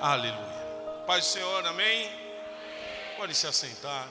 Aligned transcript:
Aleluia. 0.00 1.04
Pai 1.06 1.20
do 1.20 1.26
Senhor, 1.26 1.66
amém? 1.66 2.10
Pode 3.18 3.34
se 3.34 3.46
assentar. 3.46 4.08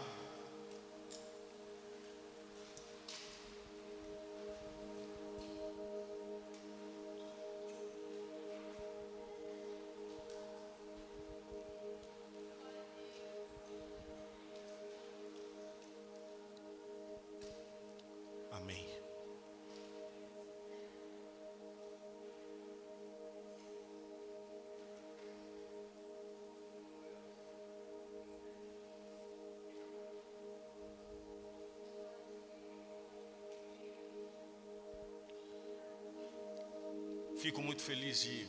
Fico 37.50 37.64
muito 37.64 37.82
feliz 37.82 38.22
de 38.22 38.48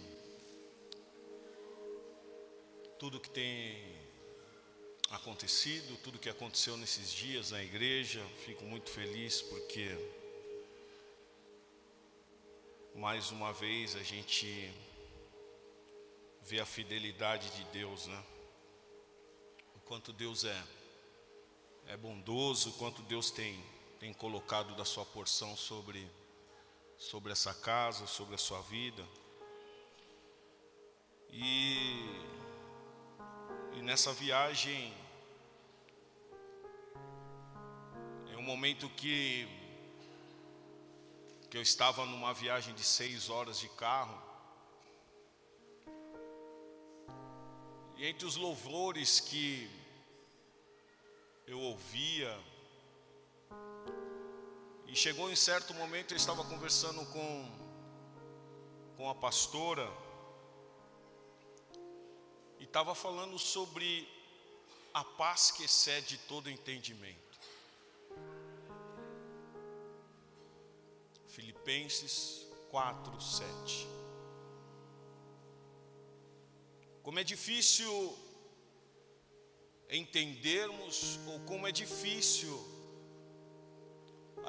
tudo 2.98 3.18
que 3.18 3.30
tem 3.30 3.82
acontecido, 5.08 5.96
tudo 6.02 6.18
que 6.18 6.28
aconteceu 6.28 6.76
nesses 6.76 7.10
dias 7.10 7.50
na 7.50 7.62
igreja. 7.62 8.22
Fico 8.44 8.62
muito 8.62 8.90
feliz 8.90 9.40
porque 9.40 9.88
mais 12.94 13.30
uma 13.30 13.54
vez 13.54 13.96
a 13.96 14.02
gente 14.02 14.70
vê 16.42 16.60
a 16.60 16.66
fidelidade 16.66 17.48
de 17.56 17.64
Deus, 17.72 18.06
né? 18.06 18.22
O 19.76 19.80
quanto 19.80 20.12
Deus 20.12 20.44
é 20.44 20.62
é 21.86 21.96
bondoso, 21.96 22.68
o 22.68 22.72
quanto 22.74 23.00
Deus 23.04 23.30
tem 23.30 23.58
tem 23.98 24.12
colocado 24.12 24.76
da 24.76 24.84
sua 24.84 25.06
porção 25.06 25.56
sobre 25.56 26.06
sobre 27.00 27.32
essa 27.32 27.54
casa, 27.54 28.06
sobre 28.06 28.34
a 28.34 28.38
sua 28.38 28.60
vida. 28.60 29.02
E, 31.30 32.04
e 33.72 33.82
nessa 33.82 34.12
viagem 34.12 34.94
é 38.30 38.36
um 38.36 38.42
momento 38.42 38.88
que 38.90 39.48
que 41.50 41.56
eu 41.56 41.62
estava 41.62 42.06
numa 42.06 42.32
viagem 42.32 42.72
de 42.74 42.84
seis 42.84 43.28
horas 43.28 43.58
de 43.58 43.68
carro. 43.70 44.16
E 47.96 48.06
entre 48.06 48.24
os 48.24 48.36
louvores 48.36 49.18
que 49.18 49.68
eu 51.48 51.58
ouvia, 51.58 52.38
e 54.90 54.96
chegou 54.96 55.30
em 55.30 55.36
certo 55.36 55.72
momento, 55.72 56.12
eu 56.12 56.16
estava 56.16 56.42
conversando 56.44 57.06
com, 57.12 57.48
com 58.96 59.08
a 59.08 59.14
pastora, 59.14 59.88
e 62.58 62.64
estava 62.64 62.92
falando 62.92 63.38
sobre 63.38 64.08
a 64.92 65.04
paz 65.04 65.52
que 65.52 65.62
excede 65.62 66.18
todo 66.26 66.50
entendimento. 66.50 67.38
Filipenses 71.28 72.48
4, 72.72 73.20
7. 73.20 73.88
Como 77.04 77.20
é 77.20 77.22
difícil 77.22 78.18
entendermos, 79.88 81.20
ou 81.28 81.38
como 81.46 81.68
é 81.68 81.70
difícil 81.70 82.79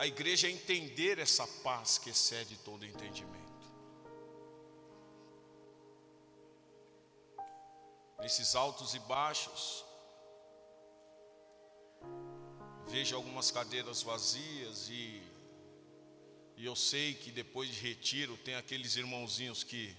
a 0.02 0.08
igreja 0.08 0.50
entender 0.50 1.20
essa 1.20 1.46
paz 1.64 2.00
que 2.00 2.10
excede 2.10 2.58
todo 2.66 2.84
entendimento. 2.84 3.38
Nesses 8.20 8.56
altos 8.56 8.96
e 8.96 9.00
baixos, 9.02 9.86
vejo 12.88 13.16
algumas 13.16 13.52
cadeiras 13.52 14.02
vazias 14.02 14.90
e, 14.90 15.22
e 16.58 16.66
eu 16.66 16.76
sei 16.76 17.14
que 17.14 17.30
depois 17.30 17.70
de 17.70 17.80
retiro 17.80 18.36
tem 18.38 18.56
aqueles 18.56 18.96
irmãozinhos 18.96 19.64
que 19.64 19.96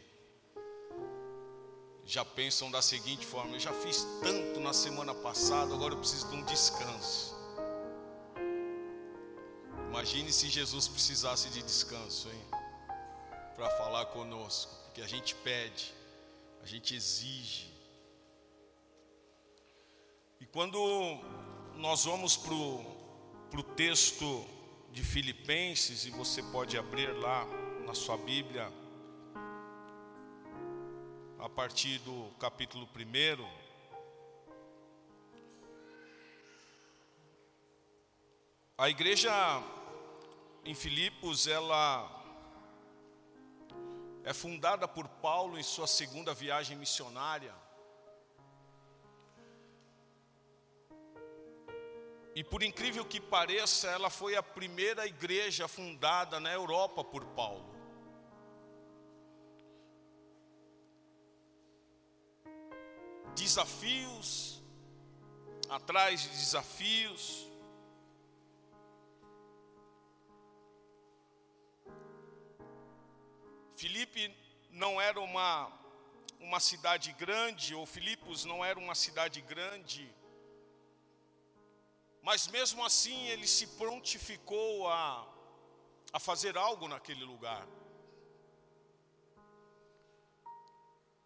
já 2.05 2.25
pensam 2.25 2.73
da 2.73 2.83
seguinte 2.83 3.25
forma: 3.25 3.55
eu 3.55 3.61
já 3.61 3.73
fiz 3.73 4.05
tanto 4.21 4.59
na 4.59 4.73
semana 4.73 5.15
passada, 5.15 5.73
agora 5.73 5.95
eu 5.95 5.99
preciso 5.99 6.29
de 6.29 6.35
um 6.35 6.45
descanso. 6.45 7.32
Imagine 10.03 10.33
se 10.33 10.49
Jesus 10.49 10.89
precisasse 10.89 11.49
de 11.51 11.63
descanso, 11.63 12.29
hein? 12.29 12.41
Para 13.55 13.71
falar 13.79 14.07
conosco, 14.07 14.75
porque 14.87 15.01
a 15.01 15.07
gente 15.07 15.33
pede, 15.33 15.95
a 16.61 16.67
gente 16.67 16.93
exige. 16.97 17.73
E 20.41 20.47
quando 20.47 20.77
nós 21.77 22.05
vamos 22.05 22.37
para 22.37 22.53
o 22.53 23.63
texto 23.77 24.45
de 24.91 25.05
Filipenses, 25.05 26.05
e 26.05 26.11
você 26.11 26.43
pode 26.43 26.77
abrir 26.77 27.13
lá 27.21 27.47
na 27.87 27.95
sua 27.95 28.17
Bíblia, 28.17 28.73
a 31.39 31.49
partir 31.49 31.99
do 32.01 32.29
capítulo 32.41 32.89
1. 32.93 33.47
A 38.77 38.91
igreja 38.91 39.33
em 40.65 40.75
Filipos, 40.75 41.47
ela 41.47 42.09
é 44.25 44.33
fundada 44.33 44.87
por 44.87 45.09
Paulo 45.09 45.59
em 45.59 45.63
sua 45.63 45.87
segunda 45.87 46.33
viagem 46.33 46.77
missionária. 46.77 47.55
E 52.35 52.43
por 52.43 52.63
incrível 52.63 53.05
que 53.05 53.21
pareça, 53.21 53.89
ela 53.89 54.09
foi 54.09 54.37
a 54.37 54.43
primeira 54.43 55.07
igreja 55.07 55.67
fundada 55.69 56.39
na 56.39 56.51
Europa 56.53 57.05
por 57.05 57.25
Paulo. 57.27 57.71
Desafios, 63.35 64.63
atrás 65.69 66.23
de 66.23 66.29
desafios, 66.29 67.52
Filipe 73.83 74.33
não 74.71 75.01
era 75.01 75.21
uma, 75.21 75.69
uma 76.39 76.61
cidade 76.61 77.11
grande, 77.15 77.75
ou 77.75 77.85
Filipos 77.85 78.45
não 78.45 78.65
era 78.65 78.79
uma 78.79 78.95
cidade 78.95 79.41
grande, 79.41 80.09
mas 82.23 82.47
mesmo 82.47 82.85
assim 82.85 83.27
ele 83.27 83.45
se 83.45 83.67
prontificou 83.67 84.89
a, 84.89 85.27
a 86.13 86.21
fazer 86.21 86.57
algo 86.57 86.87
naquele 86.87 87.25
lugar. 87.25 87.67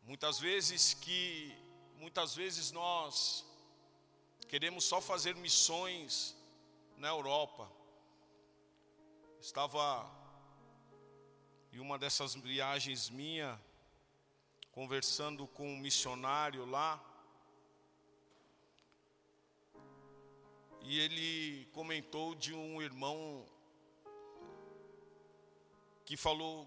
Muitas 0.03 0.38
vezes 0.38 0.94
que 0.94 1.55
muitas 1.99 2.34
vezes 2.34 2.73
nós 2.73 3.44
queremos 4.49 4.84
só 4.84 4.99
fazer 4.99 5.34
missões 5.37 6.34
na 6.97 7.09
Europa. 7.09 7.71
Estava 9.43 10.25
e 11.76 11.78
uma 11.78 11.99
dessas 11.99 12.34
viagens 12.34 13.11
minha, 13.11 13.61
conversando 14.73 15.46
com 15.46 15.69
um 15.69 15.76
missionário 15.76 16.64
lá, 16.64 16.99
e 20.81 20.99
ele 20.99 21.67
comentou 21.75 22.34
de 22.34 22.55
um 22.55 22.81
irmão 22.81 23.46
que 26.06 26.17
falou: 26.17 26.67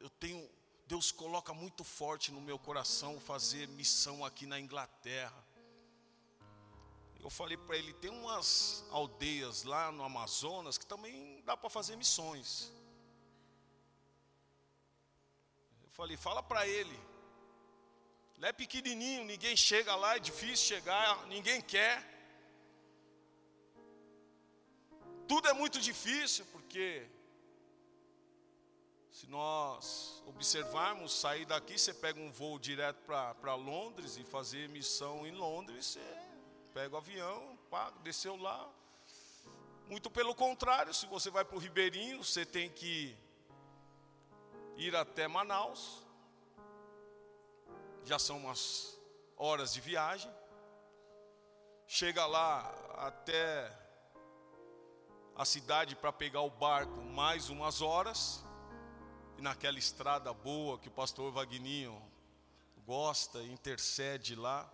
Eu 0.00 0.08
tenho, 0.08 0.48
Deus 0.86 1.12
coloca 1.12 1.52
muito 1.52 1.84
forte 1.84 2.32
no 2.32 2.40
meu 2.40 2.58
coração 2.58 3.20
fazer 3.20 3.68
missão 3.68 4.24
aqui 4.24 4.46
na 4.46 4.58
Inglaterra. 4.58 5.46
Eu 7.20 7.28
falei 7.28 7.58
para 7.58 7.76
ele: 7.76 7.92
tem 7.92 8.10
umas 8.10 8.86
aldeias 8.90 9.64
lá 9.64 9.92
no 9.92 10.02
Amazonas 10.02 10.78
que 10.78 10.86
também 10.86 11.42
dá 11.44 11.58
para 11.58 11.68
fazer 11.68 11.94
missões. 11.96 12.72
Falei, 15.96 16.14
fala 16.14 16.42
para 16.42 16.66
ele. 16.68 16.98
Ele 18.36 18.46
é 18.46 18.52
pequenininho, 18.52 19.24
ninguém 19.24 19.56
chega 19.56 19.96
lá, 19.96 20.16
é 20.16 20.18
difícil 20.18 20.76
chegar, 20.76 21.26
ninguém 21.26 21.62
quer. 21.62 22.04
Tudo 25.26 25.48
é 25.48 25.54
muito 25.54 25.80
difícil 25.80 26.44
porque 26.52 27.08
se 29.10 29.26
nós 29.26 30.22
observarmos, 30.26 31.18
sair 31.18 31.46
daqui, 31.46 31.78
você 31.78 31.94
pega 31.94 32.20
um 32.20 32.30
voo 32.30 32.58
direto 32.58 32.98
para 33.06 33.54
Londres 33.54 34.18
e 34.18 34.24
fazer 34.24 34.68
missão 34.68 35.26
em 35.26 35.32
Londres, 35.32 35.86
você 35.86 36.18
pega 36.74 36.94
o 36.94 36.98
avião, 36.98 37.58
paga, 37.70 37.98
desceu 38.00 38.36
lá. 38.36 38.70
Muito 39.86 40.10
pelo 40.10 40.34
contrário, 40.34 40.92
se 40.92 41.06
você 41.06 41.30
vai 41.30 41.42
para 41.42 41.56
o 41.56 41.58
Ribeirinho, 41.58 42.22
você 42.22 42.44
tem 42.44 42.68
que 42.68 43.16
ir 44.76 44.94
até 44.94 45.26
Manaus. 45.26 46.04
Já 48.04 48.18
são 48.18 48.38
umas 48.38 48.98
horas 49.36 49.72
de 49.72 49.80
viagem. 49.80 50.30
Chega 51.86 52.26
lá 52.26 52.72
até 52.96 53.72
a 55.34 55.44
cidade 55.44 55.94
para 55.94 56.12
pegar 56.12 56.40
o 56.40 56.50
barco 56.50 57.00
mais 57.02 57.48
umas 57.48 57.80
horas. 57.80 58.44
E 59.38 59.42
naquela 59.42 59.78
estrada 59.78 60.32
boa 60.32 60.78
que 60.78 60.88
o 60.88 60.92
pastor 60.92 61.30
Vagninho 61.32 62.00
gosta, 62.86 63.42
intercede 63.42 64.34
lá. 64.34 64.70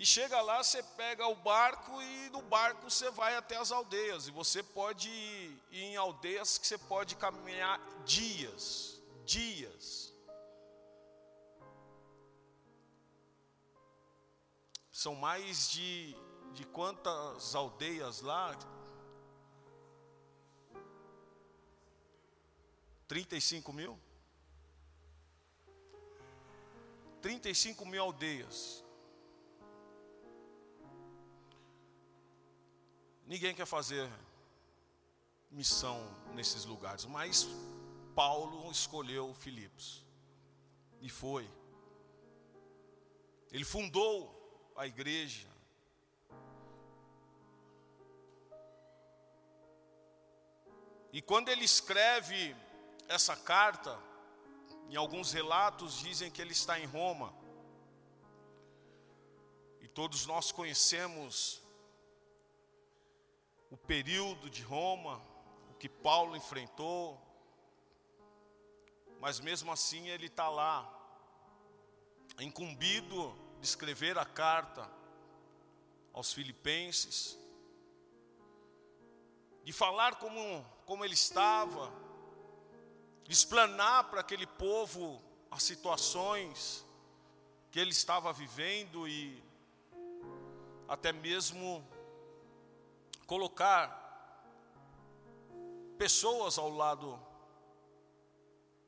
E 0.00 0.06
chega 0.06 0.40
lá, 0.40 0.64
você 0.64 0.82
pega 0.82 1.26
o 1.26 1.34
barco 1.34 2.00
e 2.00 2.30
no 2.30 2.40
barco 2.40 2.90
você 2.90 3.10
vai 3.10 3.36
até 3.36 3.58
as 3.58 3.70
aldeias. 3.70 4.28
E 4.28 4.30
você 4.30 4.62
pode 4.62 5.10
ir 5.10 5.60
em 5.70 5.94
aldeias 5.94 6.56
que 6.56 6.66
você 6.66 6.78
pode 6.78 7.16
caminhar 7.16 7.78
dias, 8.06 8.98
dias. 9.26 10.10
São 14.90 15.14
mais 15.14 15.70
de, 15.70 16.16
de 16.54 16.64
quantas 16.64 17.54
aldeias 17.54 18.22
lá? 18.22 18.56
35 23.06 23.70
mil? 23.70 24.00
35 27.20 27.84
mil 27.84 28.02
aldeias. 28.02 28.82
Ninguém 33.30 33.54
quer 33.54 33.64
fazer 33.64 34.10
missão 35.52 36.04
nesses 36.34 36.64
lugares, 36.64 37.04
mas 37.04 37.46
Paulo 38.12 38.68
escolheu 38.72 39.32
Filipos 39.34 40.04
e 41.00 41.08
foi. 41.08 41.48
Ele 43.52 43.64
fundou 43.64 44.72
a 44.74 44.84
igreja. 44.84 45.46
E 51.12 51.22
quando 51.22 51.50
ele 51.50 51.64
escreve 51.64 52.56
essa 53.06 53.36
carta, 53.36 53.96
em 54.88 54.96
alguns 54.96 55.30
relatos 55.30 56.00
dizem 56.00 56.32
que 56.32 56.42
ele 56.42 56.50
está 56.50 56.80
em 56.80 56.86
Roma. 56.86 57.32
E 59.80 59.86
todos 59.86 60.26
nós 60.26 60.50
conhecemos 60.50 61.59
o 63.70 63.76
período 63.76 64.50
de 64.50 64.62
Roma, 64.62 65.22
o 65.70 65.74
que 65.74 65.88
Paulo 65.88 66.36
enfrentou, 66.36 67.20
mas 69.20 69.38
mesmo 69.38 69.70
assim 69.70 70.08
ele 70.08 70.26
está 70.26 70.48
lá, 70.48 70.88
incumbido 72.40 73.34
de 73.60 73.66
escrever 73.66 74.18
a 74.18 74.24
carta 74.24 74.90
aos 76.12 76.32
Filipenses, 76.32 77.38
de 79.62 79.72
falar 79.72 80.16
como, 80.16 80.64
como 80.84 81.04
ele 81.04 81.14
estava, 81.14 81.92
explanar 83.28 84.10
para 84.10 84.20
aquele 84.20 84.46
povo 84.46 85.22
as 85.50 85.62
situações 85.62 86.84
que 87.70 87.78
ele 87.78 87.90
estava 87.90 88.32
vivendo 88.32 89.06
e 89.06 89.40
até 90.88 91.12
mesmo 91.12 91.86
colocar 93.30 93.84
pessoas 95.96 96.58
ao 96.58 96.68
lado 96.68 97.08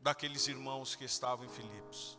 daqueles 0.00 0.48
irmãos 0.48 0.96
que 0.96 1.04
estavam 1.04 1.44
em 1.44 1.48
Filipos. 1.48 2.18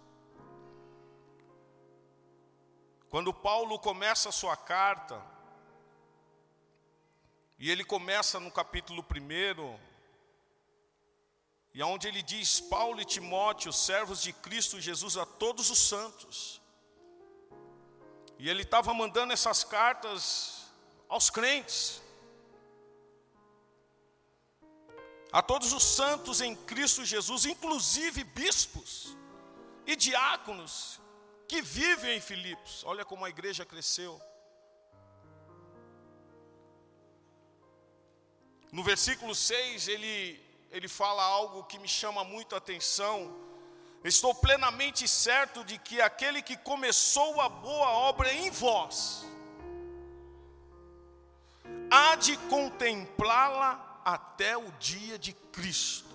Quando 3.09 3.33
Paulo 3.33 3.77
começa 3.77 4.29
a 4.29 4.31
sua 4.31 4.55
carta, 4.55 5.21
e 7.59 7.69
ele 7.69 7.83
começa 7.83 8.39
no 8.39 8.49
capítulo 8.49 9.05
1, 9.05 9.77
e 11.73 11.83
onde 11.83 12.07
ele 12.07 12.23
diz: 12.23 12.61
Paulo 12.61 13.01
e 13.01 13.05
Timóteo, 13.05 13.73
servos 13.73 14.21
de 14.21 14.31
Cristo 14.31 14.79
Jesus, 14.79 15.17
a 15.17 15.25
todos 15.25 15.69
os 15.69 15.89
santos. 15.89 16.61
E 18.39 18.49
ele 18.49 18.63
estava 18.63 18.93
mandando 18.93 19.33
essas 19.33 19.65
cartas 19.65 20.71
aos 21.09 21.29
crentes. 21.29 22.01
A 25.33 25.41
todos 25.41 25.74
os 25.74 25.83
santos 25.83 26.41
em 26.41 26.56
Cristo 26.56 27.03
Jesus, 27.03 27.45
inclusive 27.45 28.24
bispos 28.24 29.18
e 29.88 29.95
diáconos 29.95 31.01
que 31.47 31.59
vivem 31.59 32.18
em 32.18 32.21
Filipos. 32.21 32.83
Olha 32.85 33.03
como 33.03 33.25
a 33.25 33.30
igreja 33.30 33.65
cresceu. 33.65 34.21
No 38.71 38.83
versículo 38.83 39.33
6, 39.33 39.88
ele 39.88 40.39
ele 40.74 40.88
fala 40.88 41.24
algo 41.24 41.63
que 41.65 41.77
me 41.77 41.88
chama 41.88 42.24
muito 42.24 42.56
a 42.56 42.57
atenção. 42.57 43.31
Estou 44.03 44.33
plenamente 44.33 45.07
certo 45.07 45.63
de 45.63 45.77
que 45.77 46.01
aquele 46.01 46.41
que 46.41 46.57
começou 46.57 47.39
a 47.39 47.47
boa 47.47 47.89
obra 47.89 48.33
em 48.33 48.50
vós, 48.50 49.24
há 51.91 52.15
de 52.15 52.36
contemplá-la 52.50 53.92
até 54.03 54.57
o 54.57 54.71
dia 54.73 55.17
de 55.17 55.33
Cristo. 55.33 56.13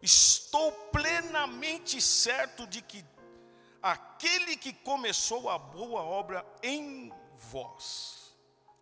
Estou 0.00 0.70
plenamente 0.92 2.00
certo 2.00 2.66
de 2.66 2.82
que 2.82 3.04
aquele 3.82 4.56
que 4.56 4.72
começou 4.72 5.48
a 5.48 5.58
boa 5.58 6.02
obra 6.02 6.44
em 6.62 7.12
vós, 7.50 8.34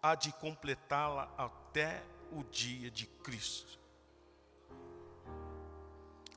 há 0.02 0.14
de 0.14 0.32
completá-la 0.32 1.32
até 1.36 2.02
o 2.32 2.42
dia 2.44 2.90
de 2.90 3.06
Cristo. 3.06 3.78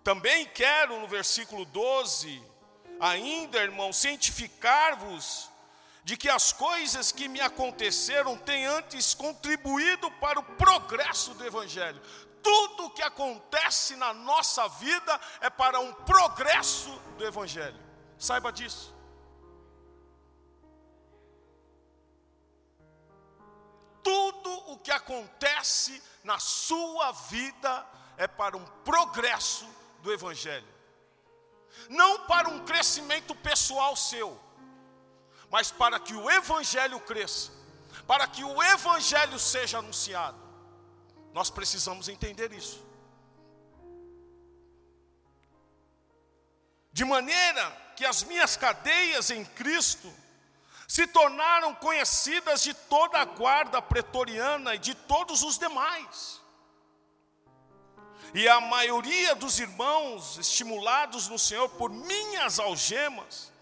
Também 0.04 0.46
quero, 0.46 1.00
no 1.00 1.08
versículo 1.08 1.66
12, 1.66 2.40
ainda, 3.00 3.58
irmão, 3.58 3.92
cientificar-vos 3.92 5.50
de 6.06 6.16
que 6.16 6.30
as 6.30 6.54
coisas 6.54 7.12
que 7.12 7.28
me 7.28 7.42
aconteceram 7.42 8.38
têm 8.38 8.66
antes 8.66 9.14
contribuído 9.14 10.10
para 10.12 10.40
o 10.40 10.44
progresso 10.44 11.34
do 11.34 11.46
Evangelho. 11.46 12.02
Tudo 12.42 12.86
o 12.86 12.90
que 12.92 13.02
acontece 13.02 13.98
na 13.98 14.14
nossa 14.14 14.70
vida 14.70 15.20
é 15.42 15.50
para 15.50 15.80
um 15.80 15.92
progresso 15.92 16.92
do 17.18 17.26
Evangelho. 17.26 17.84
Saiba 18.18 18.54
disso. 18.54 18.96
tudo 24.06 24.72
o 24.72 24.78
que 24.78 24.92
acontece 24.92 26.00
na 26.24 26.38
sua 26.38 27.12
vida 27.12 27.84
é 28.18 28.28
para 28.28 28.56
um 28.56 28.64
progresso 28.84 29.68
do 30.04 30.14
Evangelho, 30.14 30.68
não 31.90 32.28
para 32.28 32.48
um 32.48 32.64
crescimento 32.64 33.34
pessoal 33.34 33.96
seu, 33.96 34.40
mas 35.56 35.72
para 35.72 35.98
que 35.98 36.14
o 36.14 36.30
Evangelho 36.30 37.00
cresça, 37.00 37.50
para 38.06 38.28
que 38.28 38.44
o 38.44 38.62
Evangelho 38.62 39.40
seja 39.40 39.78
anunciado. 39.78 40.38
Nós 41.32 41.50
precisamos 41.50 42.10
entender 42.10 42.52
isso. 42.52 42.86
De 46.92 47.06
maneira 47.06 47.72
que 47.96 48.06
as 48.06 48.22
minhas 48.26 48.58
cadeias 48.58 49.30
em 49.30 49.46
Cristo 49.46 50.14
se 50.90 51.08
tornaram 51.08 51.74
conhecidas 51.76 52.62
de 52.62 52.74
toda 52.74 53.20
a 53.20 53.24
guarda 53.24 53.82
pretoriana 53.82 54.76
e 54.76 54.78
de 54.78 54.94
todos 54.94 55.42
os 55.42 55.58
demais. 55.58 56.42
E 58.34 58.46
a 58.50 58.60
maioria 58.60 59.34
dos 59.36 59.58
irmãos, 59.58 60.38
estimulados 60.38 61.30
no 61.30 61.40
Senhor 61.40 61.70
por 61.70 61.90
minhas 61.90 62.60
algemas, 62.60 63.55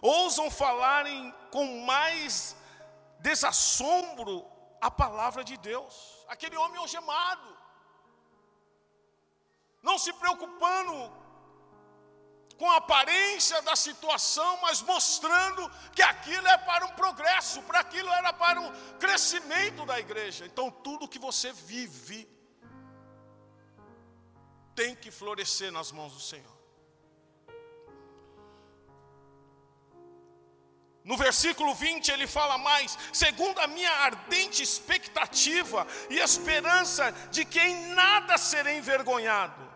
ousam 0.00 0.50
falarem 0.50 1.34
com 1.50 1.84
mais 1.84 2.56
desassombro 3.18 4.44
a 4.80 4.90
palavra 4.90 5.44
de 5.44 5.56
Deus. 5.56 6.24
Aquele 6.28 6.56
homem 6.56 6.78
algemado, 6.78 7.56
não 9.82 9.98
se 9.98 10.12
preocupando 10.12 11.20
com 12.58 12.70
a 12.70 12.76
aparência 12.76 13.62
da 13.62 13.74
situação, 13.74 14.58
mas 14.60 14.82
mostrando 14.82 15.70
que 15.94 16.02
aquilo 16.02 16.46
é 16.46 16.58
para 16.58 16.84
um 16.84 16.92
progresso, 16.92 17.62
para 17.62 17.80
aquilo 17.80 18.10
era 18.10 18.32
para 18.34 18.60
um 18.60 18.70
crescimento 18.98 19.86
da 19.86 19.98
igreja. 19.98 20.44
Então 20.44 20.70
tudo 20.70 21.08
que 21.08 21.18
você 21.18 21.52
vive 21.52 22.28
tem 24.74 24.94
que 24.94 25.10
florescer 25.10 25.72
nas 25.72 25.90
mãos 25.90 26.12
do 26.12 26.20
Senhor. 26.20 26.59
No 31.04 31.16
versículo 31.16 31.74
20 31.74 32.10
ele 32.10 32.26
fala 32.26 32.58
mais: 32.58 32.98
segundo 33.12 33.58
a 33.60 33.66
minha 33.66 33.90
ardente 33.90 34.62
expectativa 34.62 35.86
e 36.08 36.18
esperança 36.18 37.10
de 37.30 37.44
que 37.44 37.58
em 37.58 37.94
nada 37.94 38.36
serei 38.36 38.78
envergonhado. 38.78 39.70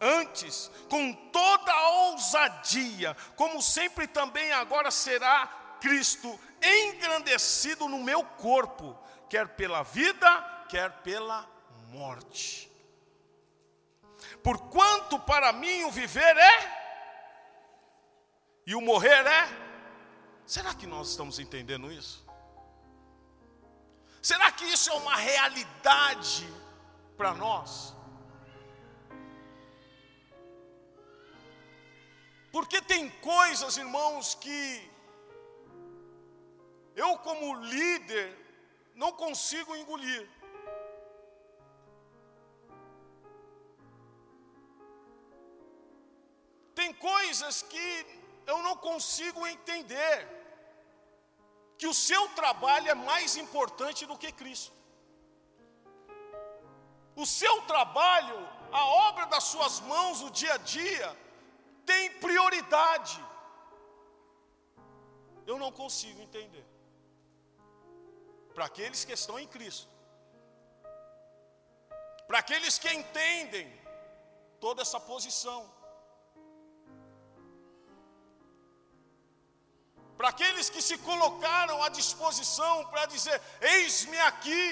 Antes, 0.00 0.70
com 0.88 1.12
toda 1.12 1.72
a 1.72 1.88
ousadia, 2.10 3.16
como 3.34 3.60
sempre 3.60 4.06
também 4.06 4.52
agora 4.52 4.90
será 4.90 5.46
Cristo 5.80 6.38
engrandecido 6.62 7.88
no 7.88 7.98
meu 7.98 8.22
corpo, 8.22 8.96
quer 9.28 9.48
pela 9.48 9.82
vida, 9.82 10.64
quer 10.68 10.90
pela 11.02 11.48
morte. 11.88 12.70
Porquanto 14.42 15.18
para 15.18 15.52
mim 15.52 15.84
o 15.84 15.90
viver 15.90 16.36
é 16.36 16.78
e 18.66 18.74
o 18.74 18.80
morrer 18.80 19.26
é 19.26 19.67
Será 20.54 20.72
que 20.72 20.86
nós 20.86 21.10
estamos 21.10 21.38
entendendo 21.38 21.92
isso? 21.92 22.26
Será 24.22 24.50
que 24.50 24.64
isso 24.64 24.88
é 24.88 24.94
uma 24.94 25.14
realidade 25.14 26.48
para 27.18 27.34
nós? 27.34 27.94
Porque 32.50 32.80
tem 32.80 33.10
coisas, 33.10 33.76
irmãos, 33.76 34.34
que 34.36 34.90
eu, 36.96 37.18
como 37.18 37.54
líder, 37.56 38.26
não 38.94 39.12
consigo 39.12 39.76
engolir. 39.76 40.26
Tem 46.74 46.90
coisas 46.94 47.60
que 47.60 48.06
eu 48.46 48.62
não 48.62 48.74
consigo 48.78 49.46
entender 49.46 50.37
que 51.78 51.86
o 51.86 51.94
seu 51.94 52.22
trabalho 52.40 52.90
é 52.90 52.94
mais 52.94 53.36
importante 53.36 54.04
do 54.10 54.18
que 54.18 54.30
Cristo. 54.32 54.72
O 57.14 57.24
seu 57.24 57.54
trabalho, 57.72 58.38
a 58.72 58.84
obra 59.08 59.26
das 59.26 59.44
suas 59.44 59.78
mãos, 59.92 60.20
o 60.22 60.30
dia 60.30 60.54
a 60.54 60.58
dia, 60.58 61.08
tem 61.86 62.10
prioridade. 62.26 63.24
Eu 65.46 65.56
não 65.62 65.70
consigo 65.70 66.20
entender. 66.20 66.66
Para 68.54 68.66
aqueles 68.66 69.04
que 69.04 69.12
estão 69.12 69.38
em 69.38 69.46
Cristo, 69.46 69.88
para 72.26 72.40
aqueles 72.40 72.76
que 72.78 72.92
entendem 72.92 73.66
toda 74.60 74.82
essa 74.82 74.98
posição, 74.98 75.60
para 80.18 80.30
aqueles 80.30 80.68
que 80.68 80.82
se 80.82 80.96
colocaram 81.08 81.80
à 81.86 81.88
disposição 81.88 82.84
para 82.86 83.06
dizer: 83.06 83.40
Eis-me 83.60 84.18
aqui. 84.30 84.64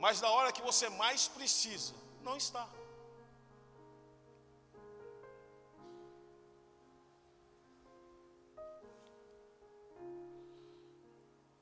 Mas 0.00 0.20
na 0.20 0.28
hora 0.28 0.50
que 0.56 0.66
você 0.70 0.88
mais 0.88 1.28
precisa, 1.28 1.94
não 2.22 2.36
está. 2.36 2.64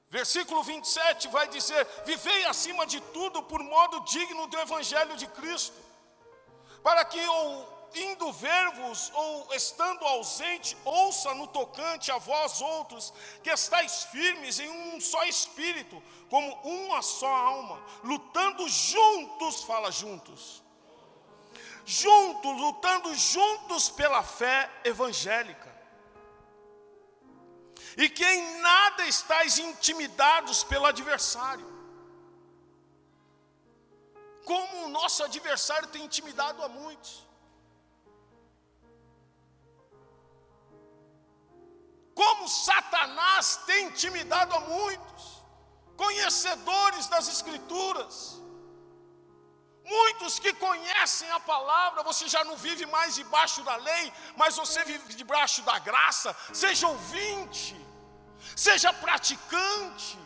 Versículo 0.09 0.63
27 0.63 1.29
vai 1.29 1.47
dizer: 1.49 1.87
Vivei 2.07 2.47
acima 2.47 2.87
de 2.87 2.99
tudo 3.19 3.43
por 3.43 3.63
modo 3.63 4.01
digno 4.17 4.47
do 4.47 4.59
Evangelho 4.59 5.19
de 5.19 5.27
Cristo, 5.27 5.77
para 6.83 7.05
que 7.05 7.21
ou 7.27 7.74
indo 7.97 8.33
ver-vos 8.33 9.11
ou 9.15 9.55
estando 9.55 10.05
ausente, 10.05 10.77
ouça 10.85 11.35
no 11.35 11.47
tocante 11.47 12.11
a 12.11 12.19
vós 12.19 12.61
outros, 12.61 13.13
que 13.43 13.51
estáis 13.51 14.05
firmes 14.05 14.59
em 14.59 14.69
um 14.69 15.01
só 15.01 15.25
espírito, 15.25 16.03
como 16.29 16.53
uma 16.63 17.03
só 17.03 17.29
alma, 17.29 17.83
lutando 18.03 18.69
juntos, 18.69 19.63
fala 19.65 19.91
juntos, 19.91 20.63
juntos, 21.85 22.61
lutando 22.61 23.15
juntos 23.15 23.89
pela 23.91 24.23
fé 24.23 24.71
evangélica. 24.85 25.73
E 27.97 28.09
que 28.09 28.25
em 28.25 28.61
nada 28.61 29.07
estáis 29.07 29.59
intimidados 29.59 30.65
pelo 30.65 30.87
adversário. 30.87 31.73
Como 34.45 34.87
o 34.87 34.89
nosso 34.89 35.23
adversário 35.23 35.89
tem 35.89 36.05
intimidado 36.05 36.63
a 36.63 36.69
muitos. 36.69 37.25
Como 42.15 42.49
Satanás 42.49 43.61
tem 43.67 43.87
intimidado 43.87 44.55
a 44.55 44.61
muitos, 44.61 45.43
conhecedores 45.97 47.07
das 47.09 47.29
Escrituras. 47.29 48.41
Muitos 49.85 50.39
que 50.39 50.53
conhecem 50.55 51.31
a 51.31 51.39
palavra, 51.39 52.03
você 52.03 52.27
já 52.27 52.43
não 52.45 52.57
vive 52.57 52.87
mais 52.87 53.17
debaixo 53.17 53.63
da 53.63 53.77
lei, 53.77 54.13
mas 54.35 54.57
você 54.57 54.83
vive 54.85 55.13
debaixo 55.15 55.61
da 55.63 55.79
graça. 55.79 56.35
Seja 56.55 56.89
ouvinte, 56.89 57.77
seja 58.57 58.93
praticante. 58.95 60.24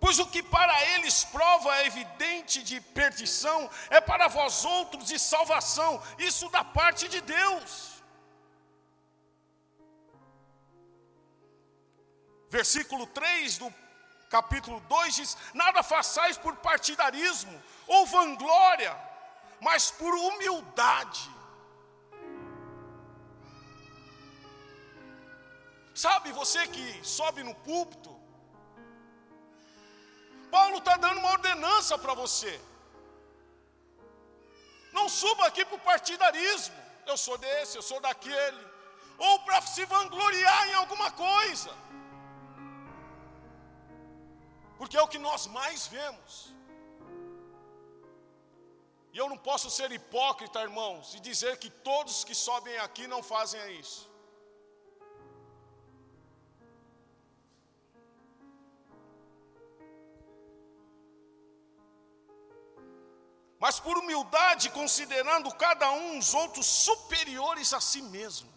Pois 0.00 0.18
o 0.18 0.26
que 0.26 0.42
para 0.42 0.84
eles 0.92 1.24
prova 1.24 1.84
evidente 1.84 2.62
de 2.62 2.80
perdição, 2.80 3.70
é 3.88 4.00
para 4.00 4.28
vós 4.28 4.64
outros 4.64 5.06
de 5.06 5.18
salvação, 5.18 6.02
isso 6.18 6.48
da 6.50 6.62
parte 6.62 7.08
de 7.08 7.20
Deus. 7.20 7.96
Versículo 12.50 13.06
3 13.06 13.58
do 13.58 13.74
capítulo 14.28 14.80
2 14.80 15.14
diz: 15.14 15.36
Nada 15.54 15.82
façais 15.82 16.36
por 16.38 16.56
partidarismo 16.56 17.62
ou 17.86 18.06
vanglória, 18.06 18.96
mas 19.60 19.90
por 19.90 20.14
humildade. 20.14 21.36
Sabe, 25.94 26.30
você 26.30 26.66
que 26.68 27.00
sobe 27.02 27.42
no 27.42 27.54
púlpito, 27.54 28.14
Paulo 30.56 30.78
está 30.78 30.96
dando 31.04 31.18
uma 31.22 31.32
ordenança 31.36 31.94
para 32.02 32.14
você. 32.22 32.52
Não 34.96 35.06
suba 35.20 35.42
aqui 35.46 35.62
para 35.66 35.78
o 35.78 35.86
partidarismo. 35.90 36.78
Eu 37.10 37.16
sou 37.24 37.36
desse, 37.44 37.76
eu 37.76 37.84
sou 37.90 38.00
daquele. 38.06 38.62
Ou 39.18 39.34
para 39.40 39.60
se 39.74 39.84
vangloriar 39.84 40.62
em 40.70 40.76
alguma 40.82 41.10
coisa. 41.10 41.72
Porque 44.78 44.96
é 44.96 45.02
o 45.02 45.12
que 45.12 45.18
nós 45.28 45.46
mais 45.58 45.86
vemos. 45.96 46.32
E 49.12 49.18
eu 49.18 49.28
não 49.32 49.38
posso 49.50 49.68
ser 49.78 49.90
hipócrita, 49.92 50.66
irmãos, 50.68 51.14
e 51.14 51.20
dizer 51.20 51.54
que 51.62 51.70
todos 51.90 52.24
que 52.24 52.34
sobem 52.34 52.78
aqui 52.86 53.06
não 53.06 53.22
fazem 53.22 53.62
isso. 53.80 54.02
Mas 63.58 63.80
por 63.80 63.96
humildade, 63.96 64.70
considerando 64.70 65.52
cada 65.54 65.90
um 65.90 66.18
os 66.18 66.34
outros 66.34 66.66
superiores 66.66 67.72
a 67.72 67.80
si 67.80 68.02
mesmo. 68.02 68.56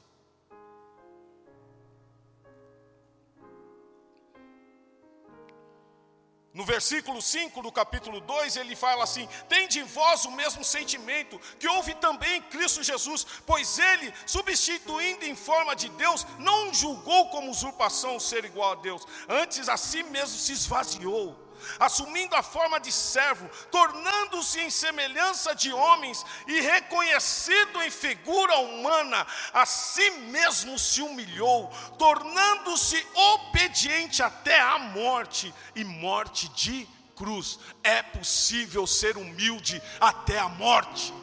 No 6.52 6.66
versículo 6.66 7.22
5 7.22 7.62
do 7.62 7.72
capítulo 7.72 8.20
2, 8.20 8.58
ele 8.58 8.76
fala 8.76 9.04
assim: 9.04 9.30
Tende 9.48 9.80
em 9.80 9.84
vós 9.84 10.26
o 10.26 10.32
mesmo 10.32 10.64
sentimento 10.64 11.40
que 11.58 11.68
houve 11.68 11.94
também 11.96 12.38
em 12.38 12.42
Cristo 12.42 12.84
Jesus, 12.84 13.26
pois 13.46 13.78
ele, 13.78 14.14
substituindo 14.26 15.24
em 15.24 15.36
forma 15.36 15.76
de 15.76 15.88
Deus, 15.90 16.26
não 16.38 16.74
julgou 16.74 17.30
como 17.30 17.52
usurpação 17.52 18.20
ser 18.20 18.44
igual 18.44 18.74
a 18.74 18.76
Deus, 18.76 19.06
antes 19.30 19.70
a 19.70 19.78
si 19.78 20.04
mesmo 20.04 20.38
se 20.38 20.52
esvaziou 20.52 21.49
assumindo 21.80 22.36
a 22.36 22.44
forma 22.44 22.80
de 22.80 22.92
servo, 22.92 23.50
tornando-se 23.72 24.60
em 24.60 24.70
semelhança 24.70 25.56
de 25.56 25.72
homens 25.72 26.26
e 26.48 26.62
reconhecido 26.62 27.82
em 27.82 27.92
figura 27.92 28.58
humana, 28.60 29.26
a 29.54 29.66
si 29.66 30.10
mesmo 30.12 30.78
se 30.78 31.02
humilhou, 31.02 31.72
tornando-se 31.98 33.06
obediente 33.14 34.22
até 34.24 34.60
a 34.60 34.80
morte 34.80 35.54
e 35.76 35.84
morte 35.84 36.50
de 36.50 36.88
cruz. 37.16 37.60
É 37.84 38.02
possível 38.02 38.88
ser 38.88 39.18
humilde 39.18 39.82
até 40.00 40.40
a 40.40 40.50
morte. 40.50 41.14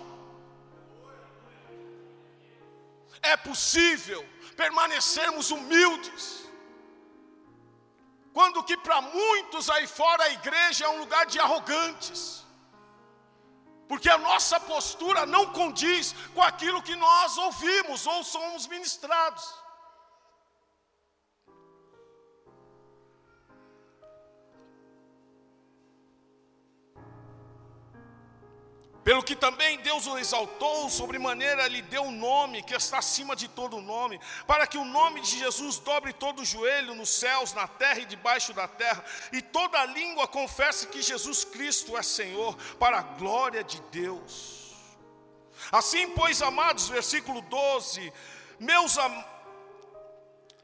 É 3.22 3.36
possível 3.36 4.24
permanecermos 4.56 5.50
humildes 5.50 6.45
Quando 8.36 8.62
que 8.62 8.76
para 8.76 9.00
muitos 9.00 9.70
aí 9.70 9.86
fora 9.86 10.24
a 10.24 10.30
igreja 10.30 10.84
é 10.84 10.88
um 10.90 10.98
lugar 10.98 11.24
de 11.24 11.38
arrogantes. 11.40 12.44
Porque 13.88 14.10
a 14.10 14.18
nossa 14.18 14.60
postura 14.60 15.24
não 15.24 15.54
condiz 15.54 16.14
com 16.34 16.42
aquilo 16.42 16.82
que 16.82 16.94
nós 16.96 17.38
ouvimos 17.38 18.06
ou 18.06 18.22
somos 18.22 18.66
ministrados. 18.66 19.42
Pelo 29.06 29.22
que 29.22 29.36
também 29.36 29.78
Deus 29.78 30.04
o 30.08 30.18
exaltou, 30.18 30.90
sobremaneira 30.90 31.68
lhe 31.68 31.80
deu 31.80 32.02
um 32.02 32.10
nome 32.10 32.64
que 32.64 32.74
está 32.74 32.98
acima 32.98 33.36
de 33.36 33.46
todo 33.46 33.80
nome, 33.80 34.20
para 34.48 34.66
que 34.66 34.76
o 34.76 34.84
nome 34.84 35.20
de 35.20 35.38
Jesus 35.38 35.78
dobre 35.78 36.12
todo 36.12 36.42
o 36.42 36.44
joelho 36.44 36.92
nos 36.92 37.10
céus, 37.10 37.52
na 37.52 37.68
terra 37.68 38.00
e 38.00 38.04
debaixo 38.04 38.52
da 38.52 38.66
terra, 38.66 39.04
e 39.32 39.40
toda 39.40 39.84
língua 39.84 40.26
confesse 40.26 40.88
que 40.88 41.00
Jesus 41.00 41.44
Cristo 41.44 41.96
é 41.96 42.02
Senhor, 42.02 42.56
para 42.80 42.98
a 42.98 43.02
glória 43.02 43.62
de 43.62 43.80
Deus. 43.92 44.72
Assim, 45.70 46.10
pois, 46.10 46.42
amados, 46.42 46.88
versículo 46.88 47.40
12, 47.42 48.12
meus 48.58 48.98
amados, 48.98 49.36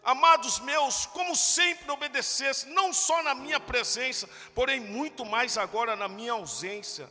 Amados 0.05 0.59
meus, 0.59 1.07
como 1.07 1.37
sempre 1.37 1.89
obedecesse, 1.93 2.69
não 2.71 2.93
só 2.93 3.23
na 3.23 3.37
minha 3.37 3.61
presença, 3.61 4.29
porém 4.53 4.81
muito 4.81 5.25
mais 5.25 5.57
agora 5.57 5.95
na 5.95 6.09
minha 6.09 6.33
ausência 6.33 7.09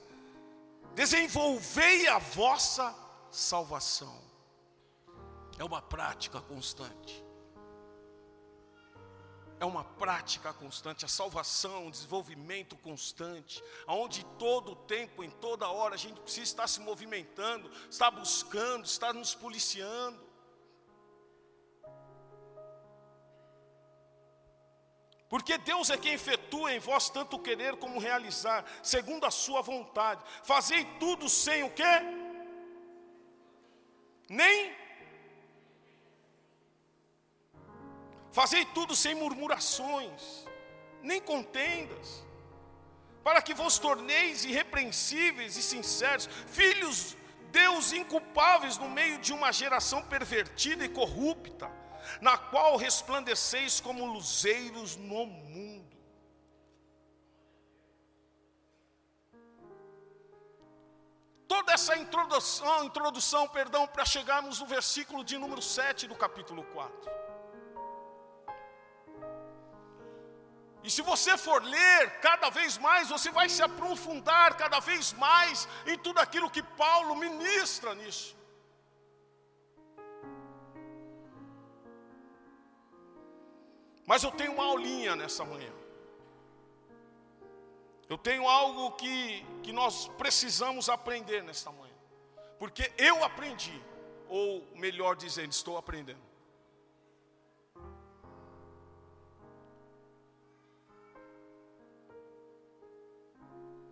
desenvolvei 0.96 2.08
a 2.08 2.18
vossa 2.18 2.96
salvação. 3.30 4.20
É 5.58 5.64
uma 5.64 5.82
prática 5.82 6.42
constante. 6.42 7.24
É 9.60 9.66
uma 9.66 9.84
prática 9.84 10.52
constante, 10.54 11.06
a 11.06 11.08
salvação, 11.08 11.88
o 11.88 11.92
desenvolvimento 11.92 12.76
constante, 12.78 13.64
aonde 13.86 14.26
todo 14.40 14.72
o 14.72 14.76
tempo, 14.76 15.24
em 15.24 15.30
toda 15.30 15.70
hora, 15.70 15.94
a 15.94 15.98
gente 16.00 16.20
precisa 16.20 16.46
estar 16.46 16.68
se 16.68 16.80
movimentando, 16.80 17.70
estar 17.88 18.10
buscando, 18.10 18.86
estar 18.86 19.14
nos 19.14 19.36
policiando. 19.36 20.31
Porque 25.32 25.58
Deus 25.58 25.90
é 25.90 25.98
quem 25.98 26.12
efetua 26.12 26.74
em 26.74 26.80
vós 26.80 27.10
tanto 27.10 27.40
querer 27.40 27.78
como 27.78 28.02
realizar, 28.02 28.66
segundo 28.84 29.26
a 29.26 29.32
sua 29.32 29.62
vontade. 29.62 30.22
Fazei 30.44 30.84
tudo 31.00 31.30
sem 31.30 31.64
o 31.64 31.70
quê? 31.70 31.84
Nem 34.28 34.76
Fazei 38.34 38.66
tudo 38.66 38.94
sem 38.94 39.16
murmurações, 39.16 40.46
nem 41.02 41.22
contendas, 41.22 42.26
para 43.24 43.42
que 43.42 43.54
vos 43.54 43.78
torneis 43.78 44.44
irrepreensíveis 44.46 45.56
e 45.56 45.64
sinceros, 45.64 46.28
filhos 46.48 47.16
Deus 47.52 47.94
inculpáveis 47.94 48.78
no 48.78 48.90
meio 48.90 49.18
de 49.18 49.32
uma 49.32 49.52
geração 49.52 50.02
pervertida 50.02 50.84
e 50.86 50.90
corrupta 50.90 51.81
na 52.20 52.38
qual 52.38 52.78
resplandeceis 52.78 53.80
como 53.80 54.06
luzeiros 54.06 54.96
no 54.96 55.26
mundo. 55.26 55.92
Toda 61.48 61.74
essa 61.74 61.98
introdução, 61.98 62.86
introdução, 62.86 63.48
perdão, 63.48 63.86
para 63.86 64.06
chegarmos 64.06 64.60
no 64.60 64.66
versículo 64.66 65.24
de 65.24 65.38
número 65.38 65.62
7 65.62 66.08
do 66.08 66.16
capítulo 66.16 66.64
4. 66.64 67.12
E 70.84 70.90
se 70.90 71.02
você 71.02 71.38
for 71.38 71.62
ler 71.64 72.20
cada 72.20 72.50
vez 72.50 72.78
mais, 72.78 73.10
você 73.10 73.30
vai 73.32 73.48
se 73.48 73.62
aprofundar 73.62 74.56
cada 74.56 74.80
vez 74.80 75.14
mais 75.14 75.68
em 75.86 75.98
tudo 75.98 76.20
aquilo 76.20 76.50
que 76.50 76.64
Paulo 76.64 77.16
ministra 77.16 77.94
nisso. 77.94 78.41
Mas 84.06 84.24
eu 84.24 84.32
tenho 84.32 84.54
uma 84.54 84.66
aulinha 84.66 85.16
nessa 85.16 85.46
manhã. 85.46 85.72
Eu 88.10 88.18
tenho 88.18 88.48
algo 88.48 88.92
que, 88.98 89.46
que 89.64 89.72
nós 89.72 90.08
precisamos 90.18 90.90
aprender 90.90 91.42
nesta 91.44 91.72
manhã. 91.72 91.96
Porque 92.60 92.92
eu 92.98 93.24
aprendi, 93.24 93.82
ou 94.28 94.68
melhor 94.76 95.16
dizendo, 95.16 95.52
estou 95.52 95.78
aprendendo. 95.78 96.32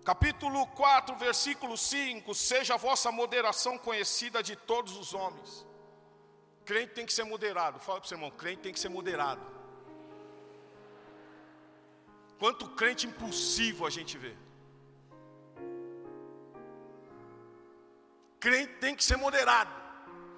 Capítulo 0.03 0.65
4, 0.67 1.15
versículo 1.15 1.77
5: 1.77 2.33
Seja 2.33 2.73
a 2.73 2.77
vossa 2.77 3.11
moderação 3.11 3.77
conhecida 3.77 4.41
de 4.41 4.55
todos 4.55 4.97
os 4.97 5.13
homens. 5.13 5.65
Crente 6.65 6.93
tem 6.93 7.05
que 7.05 7.13
ser 7.13 7.23
moderado. 7.23 7.79
Fala 7.79 7.99
para 7.99 8.05
o 8.05 8.09
seu 8.09 8.17
irmão: 8.17 8.31
crente 8.31 8.63
tem 8.63 8.73
que 8.73 8.79
ser 8.79 8.89
moderado. 8.89 9.58
Quanto 12.39 12.69
crente 12.69 13.05
impulsivo 13.05 13.85
a 13.85 13.89
gente 13.89 14.17
vê. 14.17 14.33
Crente 18.39 18.73
tem 18.75 18.95
que 18.95 19.03
ser 19.03 19.17
moderado. 19.17 19.73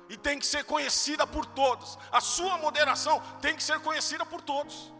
E 0.09 0.17
tem 0.17 0.39
que 0.39 0.45
ser 0.45 0.63
conhecida 0.65 1.25
por 1.25 1.45
todos. 1.45 1.97
A 2.11 2.19
sua 2.19 2.57
moderação 2.57 3.21
tem 3.39 3.55
que 3.55 3.63
ser 3.63 3.79
conhecida 3.79 4.25
por 4.25 4.41
todos. 4.41 4.91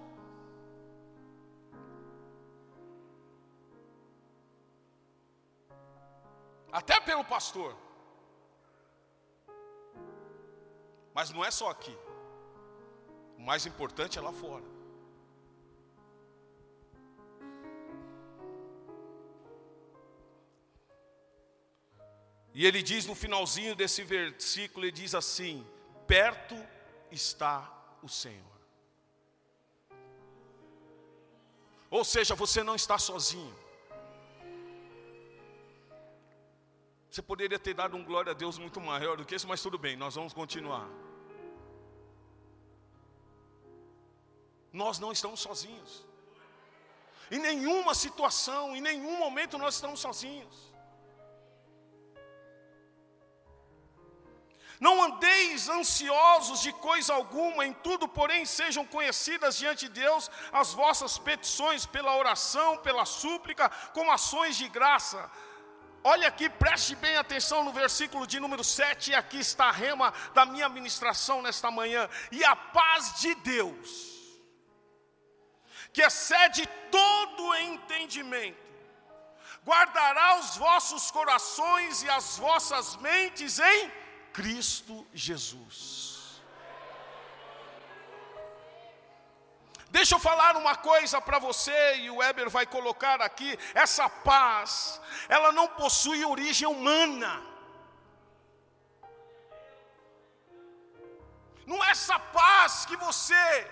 Até 6.72 7.00
pelo 7.02 7.26
pastor. 7.26 7.76
Mas 11.14 11.32
não 11.32 11.44
é 11.44 11.52
só 11.52 11.70
aqui. 11.70 11.98
O 13.38 13.42
mais 13.42 13.66
importante 13.66 14.18
é 14.18 14.22
lá 14.22 14.32
fora. 14.32 14.81
E 22.54 22.66
ele 22.66 22.84
diz 22.84 23.06
no 23.06 23.16
finalzinho 23.16 23.76
desse 23.76 24.04
versículo, 24.04 24.86
ele 24.86 24.92
diz 24.92 25.16
assim: 25.16 25.66
perto 26.06 26.56
está 27.10 27.72
o 28.02 28.10
Senhor. 28.10 28.52
Ou 31.90 32.06
seja, 32.06 32.36
você 32.36 32.64
não 32.64 32.76
está 32.76 32.98
sozinho. 32.98 33.56
Você 37.10 37.22
poderia 37.22 37.60
ter 37.60 37.74
dado 37.74 37.98
um 37.98 38.04
glória 38.06 38.32
a 38.32 38.34
Deus 38.34 38.58
muito 38.58 38.80
maior 38.80 39.18
do 39.18 39.26
que 39.26 39.36
isso, 39.36 39.46
mas 39.46 39.62
tudo 39.62 39.78
bem, 39.78 39.98
nós 39.98 40.16
vamos 40.16 40.34
continuar. 40.34 40.88
Nós 44.72 44.98
não 45.00 45.12
estamos 45.12 45.42
sozinhos. 45.42 46.06
Em 47.30 47.40
nenhuma 47.40 47.94
situação, 47.94 48.74
em 48.74 48.80
nenhum 48.80 49.20
momento 49.20 49.58
nós 49.58 49.76
estamos 49.76 50.00
sozinhos. 50.00 50.71
Não 54.82 55.00
andeis 55.04 55.70
ansiosos 55.70 56.60
de 56.60 56.74
coisa 56.74 57.14
alguma, 57.14 57.64
em 57.64 57.72
tudo, 57.72 58.08
porém, 58.08 58.48
sejam 58.48 58.84
conhecidas 58.84 59.56
diante 59.56 59.88
de 59.88 60.02
Deus 60.02 60.30
as 60.52 60.74
vossas 60.74 61.20
petições 61.20 61.86
pela 61.86 62.18
oração, 62.18 62.78
pela 62.78 63.06
súplica, 63.06 63.70
com 63.94 64.12
ações 64.12 64.58
de 64.58 64.68
graça. 64.68 65.30
Olha 66.04 66.28
aqui, 66.28 66.50
preste 66.50 66.96
bem 66.96 67.16
atenção 67.16 67.64
no 67.64 67.72
versículo 67.72 68.26
de 68.26 68.40
número 68.40 68.64
7, 68.64 69.12
e 69.12 69.16
aqui 69.16 69.40
está 69.40 69.66
a 69.66 69.72
rema 69.72 70.12
da 70.34 70.48
minha 70.48 70.68
ministração 70.68 71.44
nesta 71.44 71.70
manhã. 71.70 72.10
E 72.32 72.44
a 72.44 72.56
paz 72.56 73.20
de 73.20 73.36
Deus, 73.36 74.42
que 75.94 76.02
excede 76.02 76.68
todo 76.90 77.56
entendimento, 77.56 78.58
guardará 79.64 80.40
os 80.40 80.58
vossos 80.58 81.12
corações 81.12 82.02
e 82.02 82.10
as 82.10 82.40
vossas 82.40 82.96
mentes 82.96 83.60
em 83.60 84.01
Cristo 84.34 85.06
Jesus. 85.14 86.42
Deixa 89.90 90.16
eu 90.16 90.20
falar 90.20 90.56
uma 90.56 90.76
coisa 90.76 91.20
para 91.20 91.38
você, 91.38 91.98
e 91.98 92.10
o 92.10 92.18
Weber 92.18 92.50
vai 92.50 92.66
colocar 92.66 93.22
aqui: 93.22 93.60
essa 93.74 94.10
paz, 94.10 95.02
ela 95.28 95.52
não 95.52 95.68
possui 95.68 96.24
origem 96.24 96.68
humana. 96.68 97.44
Não 101.66 101.84
é 101.84 101.92
essa 101.92 102.18
paz 102.20 102.86
que 102.86 102.96
você 102.96 103.72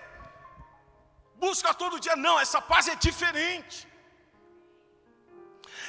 busca 1.36 1.72
todo 1.72 1.98
dia, 1.98 2.14
não, 2.16 2.38
essa 2.38 2.60
paz 2.60 2.86
é 2.86 2.94
diferente. 2.94 3.88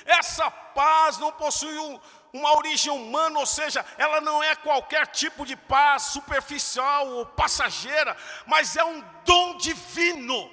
Essa 0.05 0.49
paz 0.49 1.17
não 1.17 1.31
possui 1.33 1.77
um, 1.77 1.99
uma 2.33 2.55
origem 2.55 2.91
humana, 2.91 3.39
ou 3.39 3.45
seja, 3.45 3.85
ela 3.97 4.21
não 4.21 4.41
é 4.41 4.55
qualquer 4.55 5.07
tipo 5.07 5.45
de 5.45 5.55
paz 5.55 6.03
superficial 6.03 7.07
ou 7.07 7.25
passageira, 7.25 8.15
mas 8.45 8.75
é 8.75 8.83
um 8.83 9.03
dom 9.25 9.57
divino. 9.57 10.49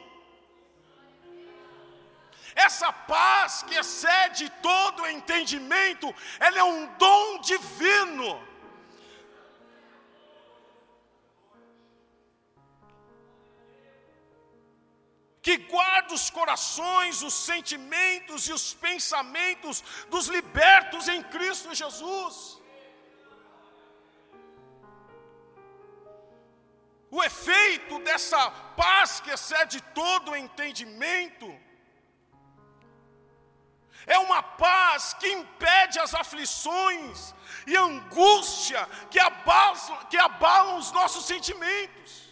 Essa 2.54 2.92
paz 2.92 3.62
que 3.62 3.76
excede 3.76 4.50
todo 4.60 5.06
entendimento, 5.06 6.12
ela 6.40 6.58
é 6.58 6.64
um 6.64 6.86
dom 6.96 7.38
divino. 7.40 8.47
Que 15.40 15.56
guarda 15.56 16.14
os 16.14 16.28
corações, 16.30 17.22
os 17.22 17.34
sentimentos 17.34 18.48
e 18.48 18.52
os 18.52 18.74
pensamentos 18.74 19.82
dos 20.08 20.26
libertos 20.26 21.08
em 21.08 21.22
Cristo 21.22 21.74
Jesus. 21.74 22.58
O 27.10 27.22
efeito 27.22 27.98
dessa 28.00 28.50
paz 28.76 29.20
que 29.20 29.30
excede 29.30 29.80
todo 29.94 30.32
o 30.32 30.36
entendimento 30.36 31.48
é 34.06 34.18
uma 34.18 34.42
paz 34.42 35.14
que 35.14 35.28
impede 35.28 35.98
as 35.98 36.14
aflições 36.14 37.34
e 37.66 37.76
angústia 37.76 38.86
que 39.10 39.18
abalam, 39.18 40.06
que 40.10 40.16
abalam 40.16 40.76
os 40.78 40.90
nossos 40.92 41.26
sentimentos. 41.26 42.27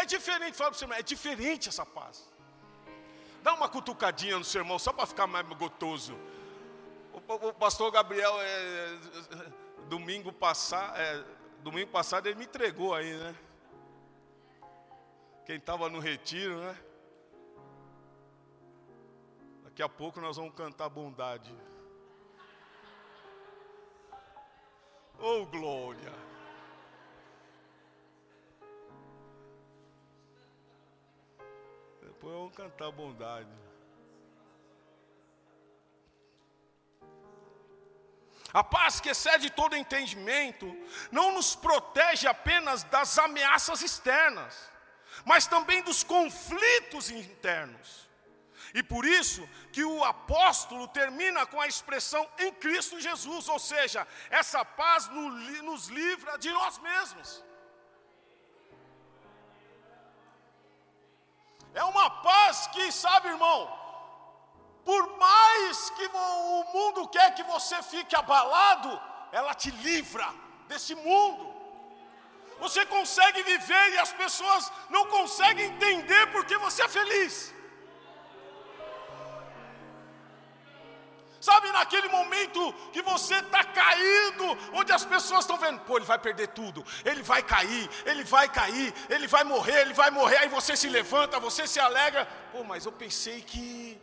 É 0.00 0.04
diferente, 0.06 0.56
fala 0.56 0.70
para 0.70 0.76
o 0.76 0.78
seu 0.78 0.86
irmão, 0.86 0.98
é 0.98 1.02
diferente 1.02 1.68
essa 1.68 1.84
paz. 1.84 2.26
Dá 3.42 3.52
uma 3.52 3.68
cutucadinha 3.68 4.38
no 4.38 4.44
seu 4.44 4.62
irmão, 4.62 4.78
só 4.78 4.94
para 4.94 5.04
ficar 5.06 5.26
mais 5.26 5.46
gotoso. 5.46 6.16
O, 7.12 7.48
o, 7.48 7.52
pastor 7.52 7.90
Gabriel, 7.90 8.40
é, 8.40 8.46
é, 8.46 8.98
domingo, 9.88 10.32
passar, 10.32 10.98
é, 10.98 11.22
domingo 11.62 11.90
passado, 11.90 12.26
ele 12.26 12.38
me 12.38 12.46
entregou 12.46 12.94
aí, 12.94 13.12
né? 13.12 13.34
Quem 15.44 15.56
estava 15.56 15.90
no 15.90 15.98
retiro, 15.98 16.56
né? 16.60 16.78
Daqui 19.64 19.82
a 19.82 19.88
pouco 19.88 20.18
nós 20.18 20.38
vamos 20.38 20.54
cantar 20.54 20.88
bondade. 20.88 21.54
Oh, 25.18 25.44
glória! 25.44 26.29
Depois 32.20 32.34
vamos 32.34 32.54
cantar 32.54 32.90
bondade. 32.90 33.48
A 38.52 38.62
paz 38.62 39.00
que 39.00 39.08
excede 39.08 39.48
todo 39.48 39.74
entendimento 39.74 40.66
não 41.10 41.32
nos 41.32 41.56
protege 41.56 42.28
apenas 42.28 42.82
das 42.82 43.18
ameaças 43.18 43.80
externas, 43.80 44.70
mas 45.24 45.46
também 45.46 45.82
dos 45.82 46.04
conflitos 46.04 47.10
internos. 47.10 48.06
E 48.74 48.82
por 48.82 49.06
isso 49.06 49.48
que 49.72 49.82
o 49.82 50.04
apóstolo 50.04 50.88
termina 50.88 51.46
com 51.46 51.58
a 51.58 51.66
expressão 51.66 52.30
em 52.38 52.52
Cristo 52.52 53.00
Jesus, 53.00 53.48
ou 53.48 53.58
seja, 53.58 54.06
essa 54.28 54.62
paz 54.62 55.08
nos 55.08 55.88
livra 55.88 56.36
de 56.36 56.50
nós 56.50 56.76
mesmos. 56.80 57.49
É 61.74 61.84
uma 61.84 62.10
paz 62.10 62.66
que, 62.68 62.90
sabe, 62.90 63.28
irmão, 63.28 63.58
por 64.84 65.16
mais 65.18 65.90
que 65.90 66.06
o 66.06 66.64
mundo 66.72 67.08
quer 67.08 67.34
que 67.34 67.42
você 67.44 67.82
fique 67.82 68.16
abalado, 68.16 69.00
ela 69.32 69.54
te 69.54 69.70
livra 69.70 70.26
desse 70.68 70.94
mundo. 70.94 71.54
Você 72.58 72.84
consegue 72.86 73.42
viver 73.42 73.92
e 73.92 73.98
as 73.98 74.12
pessoas 74.12 74.70
não 74.90 75.06
conseguem 75.06 75.66
entender 75.66 76.26
porque 76.32 76.56
você 76.58 76.82
é 76.82 76.88
feliz. 76.88 77.54
Sabe 81.40 81.72
naquele 81.72 82.08
momento 82.08 82.72
que 82.92 83.00
você 83.00 83.36
está 83.36 83.64
caído, 83.64 84.58
onde 84.74 84.92
as 84.92 85.06
pessoas 85.06 85.40
estão 85.40 85.56
vendo, 85.56 85.80
pô, 85.80 85.96
ele 85.96 86.04
vai 86.04 86.18
perder 86.18 86.48
tudo, 86.48 86.84
ele 87.02 87.22
vai 87.22 87.42
cair, 87.42 87.88
ele 88.04 88.24
vai 88.24 88.46
cair, 88.46 88.92
ele 89.08 89.26
vai 89.26 89.42
morrer, 89.42 89.80
ele 89.80 89.94
vai 89.94 90.10
morrer, 90.10 90.36
aí 90.36 90.48
você 90.48 90.76
se 90.76 90.86
levanta, 90.88 91.40
você 91.40 91.66
se 91.66 91.80
alegra, 91.80 92.26
pô, 92.52 92.62
mas 92.62 92.84
eu 92.84 92.92
pensei 92.92 93.40
que. 93.40 93.98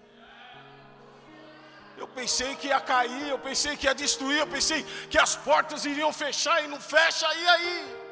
Eu 1.96 2.08
pensei 2.08 2.56
que 2.56 2.68
ia 2.68 2.80
cair, 2.80 3.30
eu 3.30 3.40
pensei 3.40 3.78
que 3.78 3.86
ia 3.86 3.94
destruir, 3.94 4.40
eu 4.40 4.48
pensei 4.48 4.84
que 5.10 5.18
as 5.20 5.36
portas 5.36 5.86
iriam 5.86 6.12
fechar 6.12 6.64
e 6.64 6.68
não 6.68 6.82
fecha, 6.82 7.32
e 7.36 7.48
aí? 7.48 8.08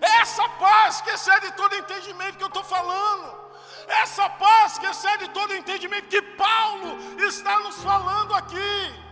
Essa 0.00 0.48
paz 0.50 1.00
que 1.00 1.10
excede 1.10 1.52
todo 1.52 1.74
entendimento 1.74 2.36
que 2.36 2.44
eu 2.44 2.48
estou 2.48 2.64
falando. 2.64 3.41
Essa 3.86 4.28
paz 4.30 4.78
que 4.78 4.86
excede 4.86 5.28
todo 5.30 5.54
entendimento 5.54 6.08
que 6.08 6.22
Paulo 6.22 6.96
está 7.18 7.58
nos 7.60 7.82
falando 7.82 8.34
aqui. 8.34 9.02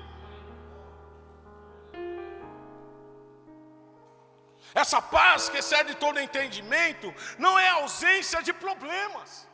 Essa 4.74 5.02
paz 5.02 5.48
que 5.48 5.58
excede 5.58 5.94
todo 5.96 6.20
entendimento 6.20 7.12
não 7.38 7.58
é 7.58 7.68
ausência 7.70 8.42
de 8.42 8.52
problemas. 8.52 9.49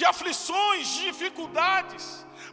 De 0.00 0.04
aflições, 0.06 0.88
de 0.94 1.02
dificuldades 1.12 2.04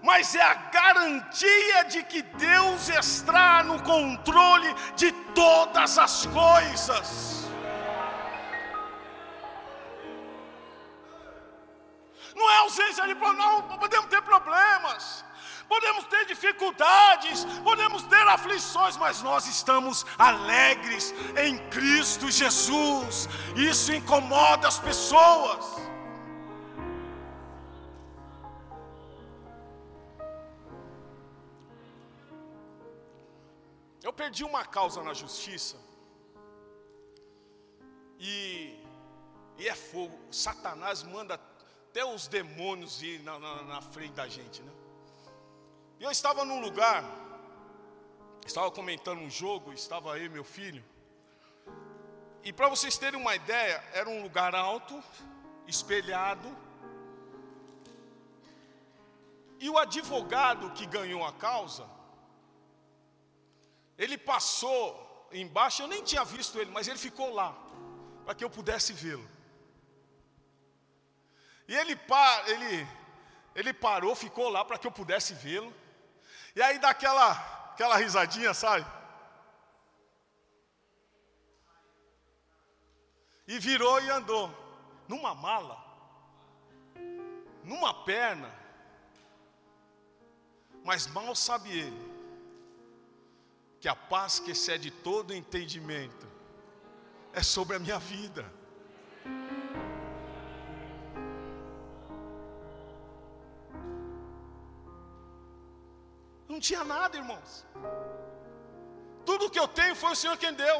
mas 0.03 0.35
é 0.35 0.41
a 0.41 0.53
garantia 0.53 1.85
de 1.85 2.03
que 2.03 2.21
Deus 2.21 2.87
está 2.89 3.63
no 3.63 3.81
controle 3.81 4.73
de 4.95 5.11
todas 5.33 5.97
as 5.97 6.25
coisas. 6.27 7.47
Não 12.35 12.49
é 12.51 12.57
ausência 12.59 13.07
de 13.07 13.15
não, 13.15 13.63
podemos 13.79 14.07
ter 14.09 14.21
problemas, 14.21 15.25
podemos 15.67 16.05
ter 16.05 16.25
dificuldades, 16.25 17.43
podemos 17.63 18.03
ter 18.03 18.27
aflições, 18.27 18.95
mas 18.95 19.23
nós 19.23 19.47
estamos 19.47 20.05
alegres 20.19 21.13
em 21.35 21.57
Cristo 21.69 22.29
Jesus. 22.29 23.27
Isso 23.55 23.91
incomoda 23.91 24.67
as 24.67 24.77
pessoas. 24.77 25.76
Eu 34.07 34.13
perdi 34.13 34.45
uma 34.45 34.63
causa 34.63 35.03
na 35.03 35.13
justiça. 35.13 35.75
E, 38.17 38.81
e 39.57 39.67
é 39.67 39.75
fogo. 39.75 40.17
Satanás 40.31 41.03
manda 41.03 41.33
até 41.33 42.05
os 42.05 42.25
demônios 42.25 43.01
ir 43.03 43.19
na, 43.23 43.37
na, 43.37 43.63
na 43.63 43.81
frente 43.81 44.13
da 44.13 44.25
gente, 44.25 44.61
né? 44.61 44.71
E 45.99 46.05
eu 46.05 46.09
estava 46.09 46.45
num 46.45 46.61
lugar, 46.61 47.03
estava 48.45 48.71
comentando 48.71 49.19
um 49.19 49.29
jogo, 49.29 49.73
estava 49.73 50.13
aí 50.13 50.29
meu 50.29 50.45
filho. 50.45 50.85
E 52.45 52.53
para 52.53 52.69
vocês 52.69 52.97
terem 52.97 53.19
uma 53.19 53.35
ideia, 53.35 53.83
era 53.91 54.09
um 54.09 54.23
lugar 54.23 54.55
alto, 54.55 55.03
espelhado. 55.67 56.47
E 59.59 59.69
o 59.69 59.77
advogado 59.77 60.71
que 60.71 60.85
ganhou 60.85 61.25
a 61.25 61.33
causa, 61.33 61.96
ele 63.97 64.17
passou 64.17 65.27
embaixo, 65.31 65.81
eu 65.81 65.87
nem 65.87 66.03
tinha 66.03 66.23
visto 66.23 66.59
ele, 66.59 66.71
mas 66.71 66.87
ele 66.87 66.99
ficou 66.99 67.33
lá, 67.33 67.55
para 68.23 68.35
que 68.35 68.43
eu 68.43 68.49
pudesse 68.49 68.93
vê-lo. 68.93 69.27
E 71.67 71.75
ele, 71.75 71.99
ele, 72.47 72.87
ele 73.55 73.73
parou, 73.73 74.15
ficou 74.15 74.49
lá 74.49 74.63
para 74.63 74.77
que 74.77 74.87
eu 74.87 74.91
pudesse 74.91 75.33
vê-lo. 75.33 75.73
E 76.55 76.61
aí 76.61 76.79
dá 76.79 76.91
aquela, 76.91 77.31
aquela 77.73 77.97
risadinha, 77.97 78.53
sabe? 78.53 78.85
E 83.47 83.59
virou 83.59 83.99
e 84.01 84.09
andou. 84.09 84.53
Numa 85.07 85.33
mala. 85.33 85.77
Numa 87.63 87.93
perna. 88.05 88.53
Mas 90.83 91.07
mal 91.07 91.35
sabe 91.35 91.77
ele 91.77 92.06
que 93.79 93.87
a 93.87 93.95
paz 93.95 94.39
que 94.39 94.51
excede 94.51 94.89
todo 94.89 95.33
entendimento 95.33 96.27
é 97.33 97.43
sobre 97.43 97.75
a 97.75 97.79
minha 97.79 97.99
vida. 97.99 98.45
Não 106.49 106.59
tinha 106.59 106.83
nada, 106.83 107.15
irmãos. 107.17 107.65
Tudo 109.25 109.49
que 109.49 109.59
eu 109.59 109.67
tenho 109.67 109.95
foi 109.95 110.11
o 110.11 110.15
Senhor 110.15 110.37
quem 110.37 110.53
deu. 110.53 110.79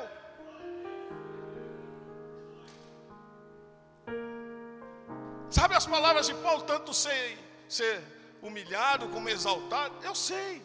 Sabe 5.50 5.76
as 5.76 5.86
palavras 5.86 6.28
de 6.28 6.34
Paulo, 6.36 6.64
tanto 6.64 6.94
ser, 6.94 7.38
ser 7.70 8.02
humilhado 8.42 9.08
como 9.10 9.30
exaltado? 9.30 9.94
Eu 10.04 10.16
sei. 10.16 10.64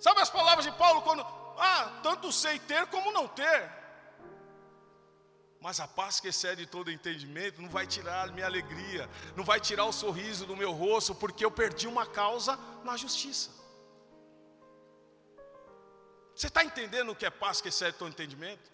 Sabe 0.00 0.20
as 0.20 0.30
palavras 0.30 0.64
de 0.64 0.72
Paulo 0.72 1.02
quando, 1.02 1.22
ah, 1.58 2.00
tanto 2.02 2.32
sei 2.32 2.58
ter 2.58 2.86
como 2.86 3.12
não 3.12 3.28
ter. 3.28 3.70
Mas 5.60 5.78
a 5.78 5.86
paz 5.86 6.18
que 6.18 6.28
excede 6.28 6.64
todo 6.66 6.90
entendimento 6.90 7.60
não 7.60 7.68
vai 7.68 7.86
tirar 7.86 8.26
a 8.26 8.32
minha 8.32 8.46
alegria, 8.46 9.08
não 9.36 9.44
vai 9.44 9.60
tirar 9.60 9.84
o 9.84 9.92
sorriso 9.92 10.46
do 10.46 10.56
meu 10.56 10.72
rosto, 10.72 11.14
porque 11.14 11.44
eu 11.44 11.50
perdi 11.50 11.86
uma 11.86 12.06
causa 12.06 12.58
na 12.82 12.96
justiça. 12.96 13.50
Você 16.34 16.46
está 16.46 16.64
entendendo 16.64 17.10
o 17.12 17.14
que 17.14 17.26
é 17.26 17.30
paz 17.30 17.60
que 17.60 17.68
excede 17.68 17.98
todo 17.98 18.08
entendimento? 18.08 18.70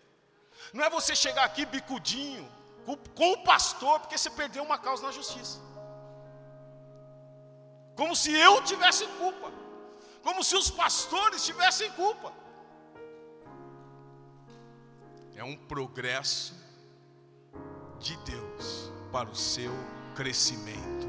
Não 0.72 0.84
é 0.84 0.88
você 0.88 1.16
chegar 1.16 1.42
aqui 1.42 1.66
bicudinho 1.66 2.48
com, 2.84 2.96
com 2.96 3.32
o 3.32 3.42
pastor, 3.42 3.98
porque 3.98 4.16
você 4.16 4.30
perdeu 4.30 4.62
uma 4.62 4.78
causa 4.78 5.02
na 5.02 5.10
justiça. 5.10 5.58
Como 7.96 8.14
se 8.14 8.32
eu 8.32 8.62
tivesse 8.62 9.04
culpa, 9.18 9.50
como 10.26 10.42
se 10.42 10.56
os 10.56 10.68
pastores 10.68 11.44
tivessem 11.44 11.88
culpa. 11.92 12.32
É 15.36 15.44
um 15.44 15.56
progresso 15.56 16.52
de 18.00 18.16
Deus 18.32 18.90
para 19.12 19.30
o 19.30 19.36
seu 19.36 19.70
crescimento. 20.16 21.06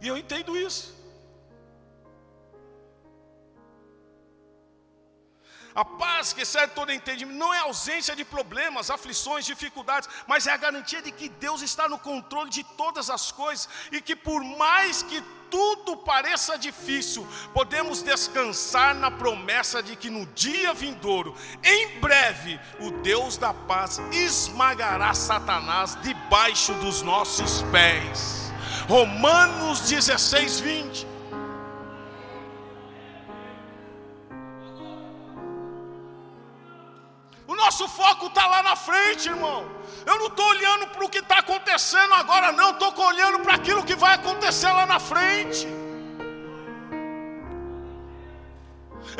E 0.00 0.08
eu 0.08 0.16
entendo 0.16 0.56
isso. 0.56 0.96
A 5.74 5.84
paz 5.84 6.32
que 6.32 6.40
excede 6.40 6.72
todo 6.72 6.90
entendimento 6.90 7.36
não 7.36 7.52
é 7.52 7.58
ausência 7.58 8.16
de 8.16 8.24
problemas, 8.24 8.90
aflições, 8.90 9.44
dificuldades, 9.44 10.08
mas 10.26 10.46
é 10.46 10.52
a 10.52 10.56
garantia 10.56 11.02
de 11.02 11.12
que 11.12 11.28
Deus 11.28 11.60
está 11.60 11.86
no 11.86 11.98
controle 11.98 12.48
de 12.48 12.64
todas 12.78 13.10
as 13.10 13.30
coisas 13.30 13.68
e 13.92 14.00
que 14.00 14.16
por 14.16 14.42
mais 14.42 15.02
que 15.02 15.22
tudo 15.50 15.96
pareça 15.96 16.58
difícil, 16.58 17.26
podemos 17.52 18.02
descansar 18.02 18.94
na 18.94 19.10
promessa 19.10 19.82
de 19.82 19.96
que 19.96 20.10
no 20.10 20.26
dia 20.26 20.72
vindouro, 20.74 21.34
em 21.62 21.98
breve, 22.00 22.60
o 22.80 22.90
Deus 23.02 23.36
da 23.36 23.52
paz 23.52 24.00
esmagará 24.12 25.14
Satanás 25.14 25.96
debaixo 26.02 26.72
dos 26.74 27.02
nossos 27.02 27.62
pés. 27.72 28.52
Romanos 28.88 29.80
16, 29.80 30.60
20. 30.60 31.15
Foco 38.06 38.26
está 38.26 38.46
lá 38.46 38.62
na 38.62 38.76
frente, 38.76 39.28
irmão. 39.28 39.60
Eu 40.10 40.16
não 40.20 40.28
estou 40.28 40.46
olhando 40.54 40.86
para 40.88 41.04
o 41.04 41.08
que 41.08 41.18
está 41.18 41.38
acontecendo 41.38 42.14
agora, 42.14 42.52
não. 42.52 42.70
Estou 42.70 42.92
olhando 43.12 43.40
para 43.40 43.54
aquilo 43.54 43.84
que 43.84 43.96
vai 43.96 44.14
acontecer 44.14 44.70
lá 44.78 44.86
na 44.86 45.00
frente. 45.00 45.66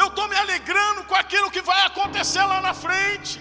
Eu 0.02 0.06
estou 0.06 0.28
me 0.28 0.36
alegrando 0.36 1.04
com 1.04 1.14
aquilo 1.14 1.50
que 1.50 1.62
vai 1.62 1.80
acontecer 1.86 2.44
lá 2.44 2.60
na 2.60 2.74
frente. 2.74 3.40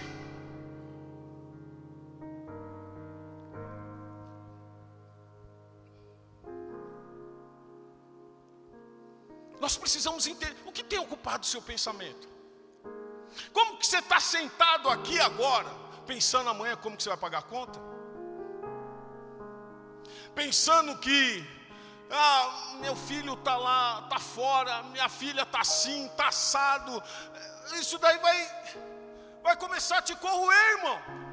Nós 9.60 9.76
precisamos 9.76 10.26
entender 10.26 10.56
o 10.66 10.72
que 10.72 10.82
tem 10.82 10.98
ocupado 10.98 11.44
o 11.44 11.46
seu 11.46 11.62
pensamento. 11.62 12.35
Como 13.52 13.78
que 13.78 13.86
você 13.86 13.98
está 13.98 14.20
sentado 14.20 14.88
aqui 14.88 15.18
agora? 15.20 15.86
pensando 16.06 16.48
amanhã 16.48 16.76
como 16.76 16.96
que 16.96 17.02
você 17.02 17.08
vai 17.08 17.18
pagar 17.18 17.38
a 17.38 17.42
conta? 17.42 17.78
Pensando 20.34 20.96
que 20.98 21.44
ah, 22.10 22.76
meu 22.80 22.94
filho 22.94 23.34
está 23.34 23.56
lá, 23.56 24.02
está 24.04 24.18
fora, 24.18 24.84
minha 24.84 25.08
filha 25.08 25.42
está 25.42 25.60
assim, 25.60 26.06
está 26.06 26.28
assado. 26.28 27.02
Isso 27.74 27.98
daí 27.98 28.18
vai, 28.18 28.72
vai 29.42 29.56
começar 29.56 29.98
a 29.98 30.02
te 30.02 30.14
corroer, 30.14 30.70
irmão. 30.78 31.25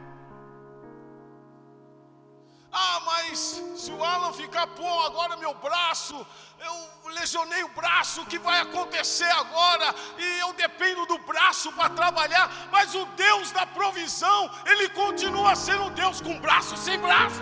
Ah, 2.73 2.99
mas 3.05 3.62
se 3.75 3.91
o 3.91 4.03
Alan 4.03 4.33
ficar, 4.33 4.65
pô, 4.65 5.01
agora 5.03 5.38
meu 5.38 5.53
braço, 5.53 6.25
eu 6.59 7.12
lesionei 7.12 7.63
o 7.63 7.69
braço, 7.69 8.21
o 8.21 8.25
que 8.25 8.39
vai 8.39 8.62
acontecer 8.62 9.29
agora? 9.29 9.93
E 10.17 10.39
eu 10.39 10.53
dependo 10.53 11.05
do 11.05 11.19
braço 11.19 11.71
para 11.73 11.89
trabalhar, 11.91 12.49
mas 12.71 12.95
o 12.95 13.05
Deus 13.05 13.51
da 13.51 13.67
provisão, 13.67 14.49
ele 14.65 14.89
continua 14.89 15.55
sendo 15.55 15.91
Deus 15.91 16.19
com 16.19 16.39
braço 16.39 16.75
sem 16.75 16.97
braço. 16.99 17.39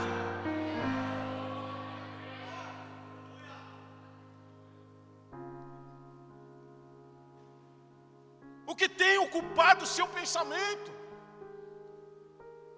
O 8.68 8.76
que 8.76 8.90
tem 8.90 9.18
ocupado 9.18 9.86
o 9.86 9.88
seu 9.88 10.08
pensamento? 10.08 11.01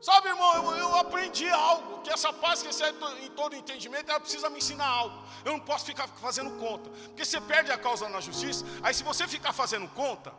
Sabe, 0.07 0.27
irmão, 0.27 0.53
eu, 0.55 0.77
eu, 0.83 0.95
aprendi 0.97 1.47
algo, 1.47 2.01
que 2.01 2.09
essa 2.15 2.31
paz 2.33 2.61
que 2.61 2.67
excede 2.67 2.97
em 3.25 3.29
todo 3.31 3.55
entendimento, 3.55 4.09
ela 4.09 4.19
precisa 4.19 4.49
me 4.49 4.57
ensinar 4.57 4.85
algo. 4.85 5.17
Eu 5.45 5.53
não 5.53 5.61
posso 5.61 5.85
ficar 5.85 6.09
fazendo 6.25 6.51
conta. 6.59 6.89
Porque 6.89 7.23
você 7.23 7.39
perde 7.39 7.71
a 7.71 7.77
causa 7.77 8.09
na 8.09 8.19
justiça, 8.19 8.65
aí 8.83 8.93
se 8.93 9.01
você 9.01 9.25
ficar 9.29 9.53
fazendo 9.53 9.87
conta, 10.01 10.33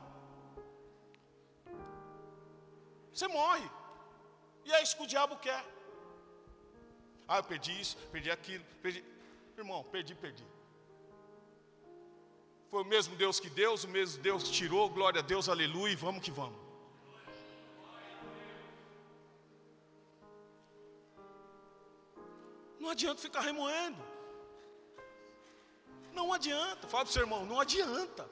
você 3.11 3.27
morre. 3.27 3.67
E 4.67 4.73
é 4.75 4.83
isso 4.83 4.99
que 4.99 5.05
o 5.05 5.07
diabo 5.07 5.37
quer. 5.37 5.65
Ah, 7.27 7.39
eu 7.39 7.45
perdi 7.45 7.81
isso, 7.81 7.97
perdi 8.13 8.31
aquilo, 8.31 8.63
perdi. 8.83 9.03
Irmão, 9.57 9.83
perdi, 9.85 10.15
perdi. 10.15 10.47
Foi 12.71 12.83
o 12.83 12.85
mesmo 12.85 13.17
Deus 13.17 13.41
que 13.41 13.49
Deus, 13.49 13.85
o 13.85 13.89
mesmo 13.89 14.23
Deus 14.23 14.43
que 14.43 14.53
tirou, 14.53 14.91
glória 14.91 15.21
a 15.21 15.23
Deus, 15.23 15.49
aleluia, 15.49 15.95
e 15.95 15.97
vamos 15.97 16.23
que 16.23 16.31
vamos. 16.31 16.64
Não 22.85 22.91
adianta 22.91 23.23
ficar 23.23 23.41
remoendo. 23.41 24.01
Não 26.13 26.35
adianta. 26.35 26.87
Fala 26.87 27.05
para 27.05 27.11
o 27.11 27.13
seu 27.15 27.23
irmão, 27.23 27.47
não 27.47 27.59
adianta. 27.59 28.29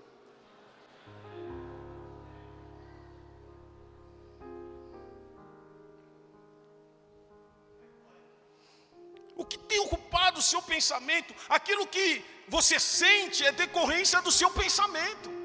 O 9.34 9.46
que 9.46 9.56
tem 9.56 9.80
ocupado 9.80 10.38
o 10.38 10.42
seu 10.42 10.60
pensamento, 10.60 11.34
aquilo 11.48 11.86
que 11.86 12.22
você 12.46 12.78
sente 12.78 13.42
é 13.46 13.52
decorrência 13.52 14.20
do 14.20 14.30
seu 14.30 14.50
pensamento. 14.50 15.41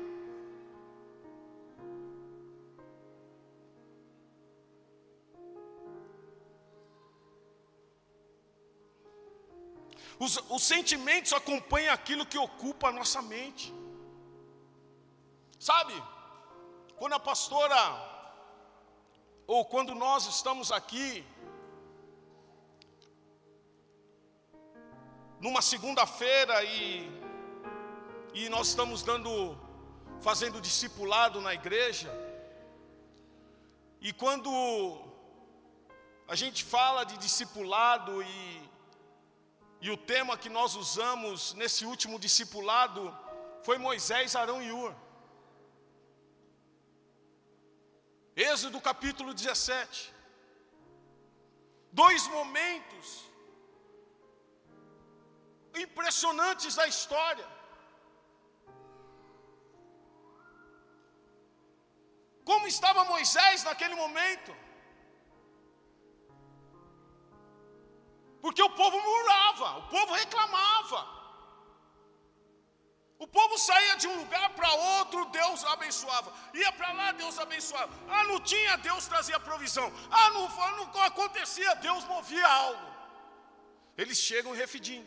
Os, 10.19 10.37
os 10.49 10.63
sentimentos 10.63 11.31
acompanham 11.33 11.93
aquilo 11.93 12.25
que 12.25 12.37
ocupa 12.37 12.87
a 12.87 12.91
nossa 12.91 13.21
mente. 13.21 13.73
Sabe, 15.59 15.93
quando 16.97 17.13
a 17.13 17.19
pastora, 17.19 17.81
ou 19.45 19.63
quando 19.65 19.93
nós 19.93 20.27
estamos 20.27 20.71
aqui, 20.71 21.25
numa 25.39 25.61
segunda-feira 25.61 26.63
e, 26.63 27.09
e 28.33 28.49
nós 28.49 28.69
estamos 28.69 29.03
dando, 29.03 29.57
fazendo 30.19 30.59
discipulado 30.59 31.39
na 31.39 31.53
igreja, 31.53 32.11
e 34.01 34.11
quando 34.13 34.51
a 36.27 36.35
gente 36.35 36.63
fala 36.63 37.03
de 37.03 37.17
discipulado 37.17 38.21
e 38.21 38.69
e 39.79 39.91
o 39.91 39.97
tema 40.11 40.37
que 40.37 40.49
nós 40.49 40.75
usamos 40.75 41.53
nesse 41.53 41.85
último 41.85 42.19
discipulado 42.19 43.01
foi 43.63 43.77
Moisés, 43.77 44.35
Arão 44.35 44.61
e 44.61 44.71
Ur. 44.71 44.93
Êxodo 48.35 48.79
capítulo 48.89 49.33
17. 49.33 50.13
Dois 51.91 52.27
momentos 52.27 53.07
impressionantes 55.85 56.75
da 56.75 56.87
história. 56.87 57.47
Como 62.49 62.65
estava 62.67 63.03
Moisés 63.03 63.63
naquele 63.63 63.95
momento? 63.95 64.51
Porque 68.47 68.63
o 68.63 68.69
povo 68.81 68.97
murmurava, 69.05 69.69
o 69.79 69.87
povo 69.93 70.13
reclamava. 70.13 70.99
O 73.19 73.27
povo 73.27 73.57
saía 73.57 73.95
de 74.01 74.07
um 74.07 74.15
lugar 74.19 74.45
para 74.57 74.69
outro, 74.91 75.25
Deus 75.25 75.65
abençoava. 75.65 76.31
Ia 76.53 76.71
para 76.71 76.93
lá, 76.99 77.11
Deus 77.11 77.37
abençoava. 77.37 77.91
Ah, 78.07 78.23
não 78.23 78.39
tinha, 78.39 78.77
Deus 78.77 79.05
trazia 79.05 79.37
provisão. 79.37 79.91
Ah, 80.09 80.29
não, 80.29 80.47
não 80.93 81.01
acontecia, 81.01 81.75
Deus 81.87 82.05
movia 82.05 82.47
algo. 82.47 82.87
Eles 83.97 84.17
chegam 84.17 84.55
em 84.55 84.57
Refidim. 84.57 85.05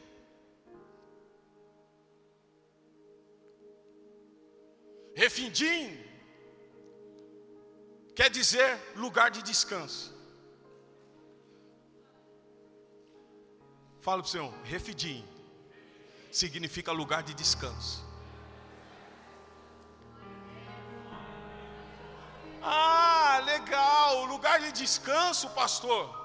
Refindim 5.16 5.82
quer 8.14 8.28
dizer 8.28 8.70
lugar 8.96 9.30
de 9.30 9.42
descanso. 9.42 10.19
Fala 14.00 14.22
para 14.22 14.28
o 14.28 14.30
Senhor, 14.30 14.52
refidim 14.64 15.26
significa 16.30 16.92
lugar 16.92 17.22
de 17.22 17.34
descanso. 17.34 18.08
Ah, 22.62 23.40
legal, 23.44 24.24
lugar 24.26 24.60
de 24.60 24.72
descanso, 24.72 25.50
pastor. 25.50 26.18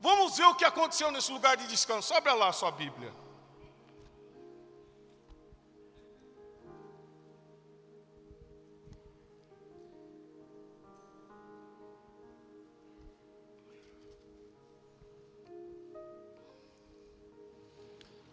Vamos 0.00 0.36
ver 0.36 0.46
o 0.46 0.54
que 0.54 0.64
aconteceu 0.64 1.10
nesse 1.10 1.32
lugar 1.32 1.56
de 1.56 1.66
descanso. 1.66 2.12
Abra 2.14 2.34
lá 2.34 2.48
a 2.48 2.52
sua 2.52 2.70
Bíblia. 2.70 3.12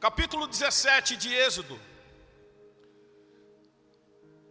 Capítulo 0.06 0.46
17 0.46 1.18
de 1.18 1.34
Êxodo. 1.34 1.82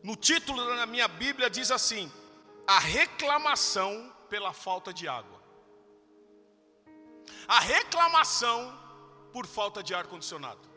No 0.03 0.17
título 0.17 0.67
da 0.77 0.85
minha 0.85 1.07
Bíblia 1.07 1.49
diz 1.49 1.71
assim: 1.71 2.11
A 2.67 2.81
reclamação 2.81 4.13
pela 4.29 4.53
falta 4.53 4.93
de 4.93 5.07
água. 5.07 5.41
A 7.47 7.61
reclamação 7.61 8.77
por 9.33 9.47
falta 9.47 9.81
de 9.81 9.95
ar 9.95 10.09
condicionado. 10.09 10.69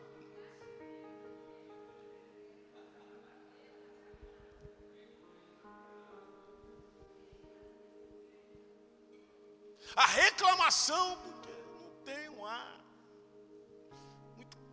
A 9.96 10.06
reclamação 10.06 11.16
porque 11.16 11.50
não 11.66 12.04
tem 12.04 12.28
um 12.28 12.46
ar 12.46 12.87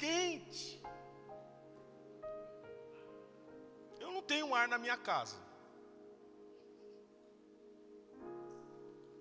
quente. 0.06 0.64
não 4.16 4.22
tenho 4.32 4.56
ar 4.60 4.68
na 4.74 4.78
minha 4.84 4.98
casa. 5.10 5.38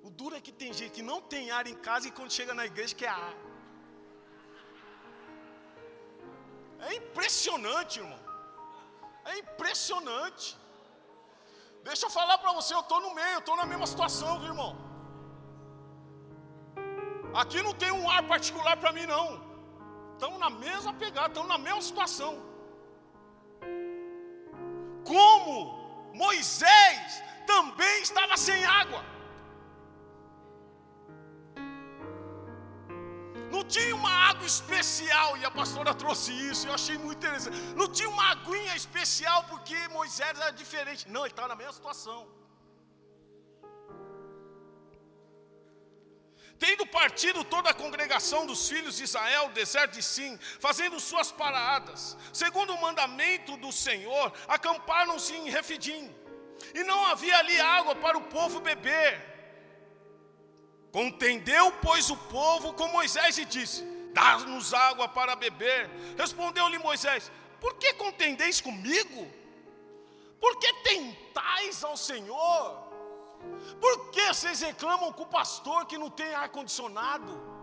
O 0.07 0.11
duro 0.18 0.35
é 0.38 0.40
que 0.47 0.53
tem 0.61 0.70
gente 0.79 0.94
que 0.97 1.05
não 1.11 1.18
tem 1.33 1.44
ar 1.59 1.66
em 1.73 1.79
casa 1.88 2.07
e 2.09 2.14
quando 2.16 2.37
chega 2.38 2.55
na 2.59 2.66
igreja 2.70 2.99
quer 3.01 3.12
ar. 3.27 3.35
É 6.88 6.90
impressionante, 7.01 7.94
irmão. 8.03 8.23
É 9.31 9.38
impressionante. 9.44 10.47
Deixa 11.88 12.05
eu 12.07 12.12
falar 12.18 12.37
para 12.42 12.53
você, 12.59 12.73
eu 12.75 12.85
estou 12.85 13.01
no 13.07 13.12
meio, 13.20 13.35
eu 13.37 13.44
estou 13.44 13.57
na 13.61 13.66
mesma 13.73 13.88
situação, 13.92 14.33
viu, 14.42 14.53
irmão? 14.55 14.73
Aqui 17.42 17.61
não 17.66 17.75
tem 17.83 17.90
um 18.01 18.09
ar 18.16 18.23
particular 18.35 18.77
para 18.83 18.92
mim, 18.99 19.07
não. 19.14 19.43
Estamos 20.14 20.38
na 20.38 20.50
mesma 20.50 20.92
pegada, 20.94 21.29
estamos 21.29 21.48
na 21.48 21.59
mesma 21.59 21.83
situação 21.83 22.55
como 25.05 26.12
Moisés 26.14 27.22
também 27.46 28.03
estava 28.03 28.37
sem 28.37 28.64
água. 28.64 29.03
Não 33.53 33.62
tinha 33.62 33.94
uma 33.94 34.11
água 34.11 34.46
especial, 34.46 35.37
e 35.37 35.44
a 35.44 35.50
pastora 35.50 35.94
trouxe 35.94 36.33
isso, 36.33 36.66
eu 36.66 36.74
achei 36.74 36.98
muito 36.98 37.18
interessante. 37.18 37.57
Não 37.77 37.87
tinha 37.87 38.09
uma 38.09 38.31
aguinha 38.33 38.74
especial 38.74 39.44
porque 39.44 39.77
Moisés 39.88 40.37
era 40.40 40.50
diferente. 40.50 41.09
Não, 41.09 41.20
ele 41.20 41.33
estava 41.33 41.48
na 41.48 41.55
mesma 41.55 41.72
situação. 41.72 42.27
Tendo 46.59 46.87
partido 46.87 47.43
toda 47.45 47.71
a 47.71 47.75
congregação 47.75 48.47
dos 48.47 48.69
filhos 48.69 48.97
de 48.97 49.05
Israel, 49.05 49.51
deserto 49.51 49.95
de 49.95 50.03
Sim, 50.03 50.38
fazendo 50.61 51.01
suas 51.01 51.33
paradas, 51.33 52.17
segundo 52.33 52.73
o 52.73 52.81
mandamento 52.81 53.57
do 53.57 53.73
Senhor, 53.73 54.33
acamparam-se 54.47 55.35
em 55.35 55.51
Refidim, 55.51 56.14
e 56.75 56.85
não 56.85 57.07
havia 57.07 57.37
ali 57.38 57.61
água 57.61 57.95
para 57.97 58.17
o 58.17 58.23
povo 58.23 58.61
beber. 58.61 59.35
Contendeu, 60.93 61.73
pois, 61.83 62.09
o 62.09 62.17
povo 62.17 62.73
com 62.73 62.87
Moisés 62.88 63.37
e 63.37 63.45
disse: 63.45 63.83
Dá-nos 64.12 64.73
água 64.73 65.09
para 65.09 65.35
beber. 65.35 65.90
Respondeu-lhe 66.17 66.79
Moisés: 66.79 67.33
Por 67.61 67.75
que 67.75 67.93
contendeis 67.95 68.61
comigo? 68.61 69.29
Por 70.40 70.57
que 70.61 70.73
tentais 70.85 71.83
ao 71.83 71.97
Senhor? 71.97 72.84
Por 73.80 74.11
que 74.11 74.26
vocês 74.28 74.61
reclamam 74.61 75.12
com 75.12 75.24
o 75.24 75.26
pastor 75.26 75.87
que 75.87 75.98
não 75.98 76.11
tem 76.11 76.35
ar-condicionado? 76.35 77.54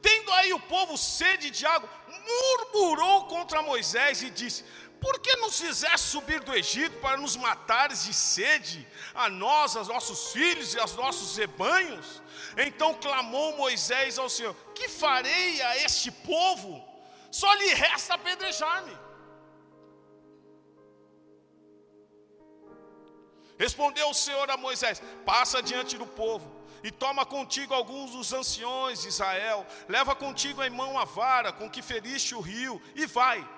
Tendo 0.00 0.32
aí 0.32 0.52
o 0.52 0.60
povo 0.60 0.98
sede 0.98 1.50
de 1.50 1.64
água, 1.64 1.88
murmurou 2.08 3.26
contra 3.26 3.62
Moisés 3.62 4.22
e 4.22 4.30
disse: 4.30 4.64
Por 5.00 5.20
que 5.20 5.36
nos 5.36 5.60
fizeste 5.60 6.08
subir 6.08 6.40
do 6.40 6.54
Egito 6.54 6.98
para 6.98 7.16
nos 7.16 7.36
matares 7.36 8.04
de 8.04 8.12
sede, 8.12 8.86
a 9.14 9.28
nós, 9.28 9.76
aos 9.76 9.88
nossos 9.88 10.32
filhos 10.32 10.74
e 10.74 10.80
aos 10.80 10.94
nossos 10.96 11.36
rebanhos? 11.36 12.20
Então 12.56 12.94
clamou 12.94 13.56
Moisés 13.56 14.18
ao 14.18 14.28
Senhor: 14.28 14.54
Que 14.74 14.88
farei 14.88 15.62
a 15.62 15.76
este 15.78 16.10
povo? 16.10 16.91
Só 17.32 17.52
lhe 17.54 17.72
resta 17.72 18.14
apedrejar-me. 18.14 18.94
Respondeu 23.58 24.10
o 24.10 24.14
Senhor 24.14 24.48
a 24.50 24.56
Moisés: 24.56 25.02
Passa 25.24 25.62
diante 25.62 25.96
do 25.96 26.06
povo 26.06 26.60
e 26.84 26.90
toma 26.90 27.24
contigo 27.24 27.72
alguns 27.72 28.10
dos 28.10 28.32
anciões 28.32 29.02
de 29.02 29.08
Israel, 29.08 29.66
leva 29.88 30.14
contigo 30.14 30.62
em 30.62 30.70
mão 30.70 30.98
a 30.98 31.04
vara 31.04 31.52
com 31.52 31.70
que 31.70 31.80
feriste 31.80 32.34
o 32.34 32.40
rio 32.40 32.80
e 32.94 33.06
vai. 33.06 33.48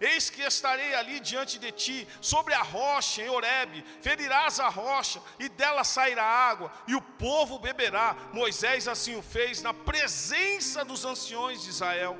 Eis 0.00 0.28
que 0.28 0.42
estarei 0.42 0.94
ali 0.94 1.20
diante 1.20 1.58
de 1.58 1.72
ti, 1.72 2.06
sobre 2.20 2.52
a 2.52 2.62
rocha 2.62 3.22
em 3.22 3.30
Horebe, 3.30 3.84
ferirás 4.02 4.60
a 4.60 4.68
rocha, 4.68 5.22
e 5.38 5.48
dela 5.48 5.84
sairá 5.84 6.24
água, 6.24 6.70
e 6.86 6.94
o 6.94 7.00
povo 7.00 7.58
beberá. 7.58 8.14
Moisés 8.32 8.88
assim 8.88 9.16
o 9.16 9.22
fez 9.22 9.62
na 9.62 9.72
presença 9.72 10.84
dos 10.84 11.04
anciões 11.04 11.62
de 11.62 11.70
Israel 11.70 12.18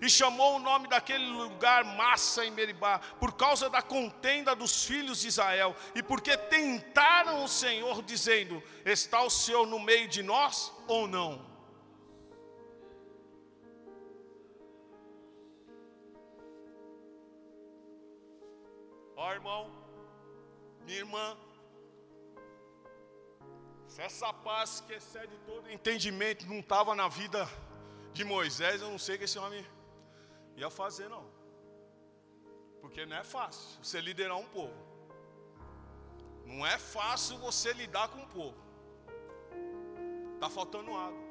e 0.00 0.08
chamou 0.08 0.56
o 0.56 0.58
nome 0.58 0.88
daquele 0.88 1.26
lugar 1.26 1.84
Massa 1.84 2.44
em 2.44 2.50
Meribá, 2.50 2.98
por 3.20 3.32
causa 3.34 3.68
da 3.68 3.82
contenda 3.82 4.54
dos 4.54 4.84
filhos 4.84 5.20
de 5.20 5.28
Israel, 5.28 5.74
e 5.94 6.02
porque 6.02 6.36
tentaram 6.36 7.44
o 7.44 7.48
Senhor, 7.48 8.02
dizendo: 8.02 8.62
Está 8.84 9.22
o 9.22 9.30
Senhor 9.30 9.66
no 9.66 9.78
meio 9.78 10.08
de 10.08 10.22
nós 10.22 10.72
ou 10.86 11.06
não? 11.06 11.46
Ó 19.16 19.28
oh, 19.28 19.32
irmão, 19.32 19.72
minha 20.86 20.98
irmã, 20.98 21.36
se 23.88 24.00
essa 24.00 24.32
paz 24.32 24.80
que 24.86 24.92
excede 24.92 25.36
todo 25.44 25.68
entendimento 25.72 26.46
não 26.46 26.60
estava 26.60 26.94
na 26.94 27.08
vida 27.08 27.48
de 28.12 28.24
Moisés, 28.24 28.82
eu 28.82 28.90
não 28.90 28.98
sei 28.98 29.16
que 29.18 29.24
esse 29.24 29.38
homem 29.38 29.64
ia 30.56 30.70
fazer, 30.70 31.08
não. 31.08 31.24
Porque 32.80 33.04
não 33.06 33.16
é 33.16 33.24
fácil 33.24 33.82
você 33.82 34.00
liderar 34.00 34.36
um 34.36 34.46
povo. 34.46 34.74
Não 36.44 36.66
é 36.66 36.78
fácil 36.78 37.36
você 37.38 37.72
lidar 37.72 38.08
com 38.08 38.22
o 38.22 38.28
povo. 38.28 38.56
Está 40.34 40.48
faltando 40.48 40.96
água. 40.96 41.28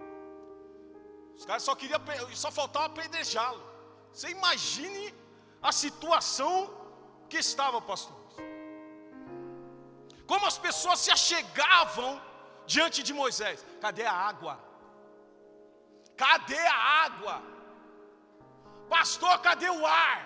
Os 1.35 1.45
caras 1.45 1.63
só 1.63 1.75
queriam, 1.75 1.99
só 2.33 2.51
faltava 2.51 2.85
apedrejá-lo. 2.85 3.63
Você 4.11 4.29
imagine 4.29 5.13
a 5.61 5.71
situação 5.71 6.55
que 7.29 7.37
estava, 7.37 7.81
pastor. 7.81 8.15
Como 10.25 10.45
as 10.45 10.57
pessoas 10.57 10.99
se 10.99 11.11
achegavam 11.11 12.21
diante 12.65 13.01
de 13.01 13.13
Moisés. 13.13 13.65
Cadê 13.79 14.03
a 14.03 14.11
água? 14.11 14.66
Cadê 16.17 16.57
a 16.57 16.77
água? 17.05 17.43
Pastor, 18.89 19.39
cadê 19.39 19.69
o 19.69 19.85
ar? 19.85 20.19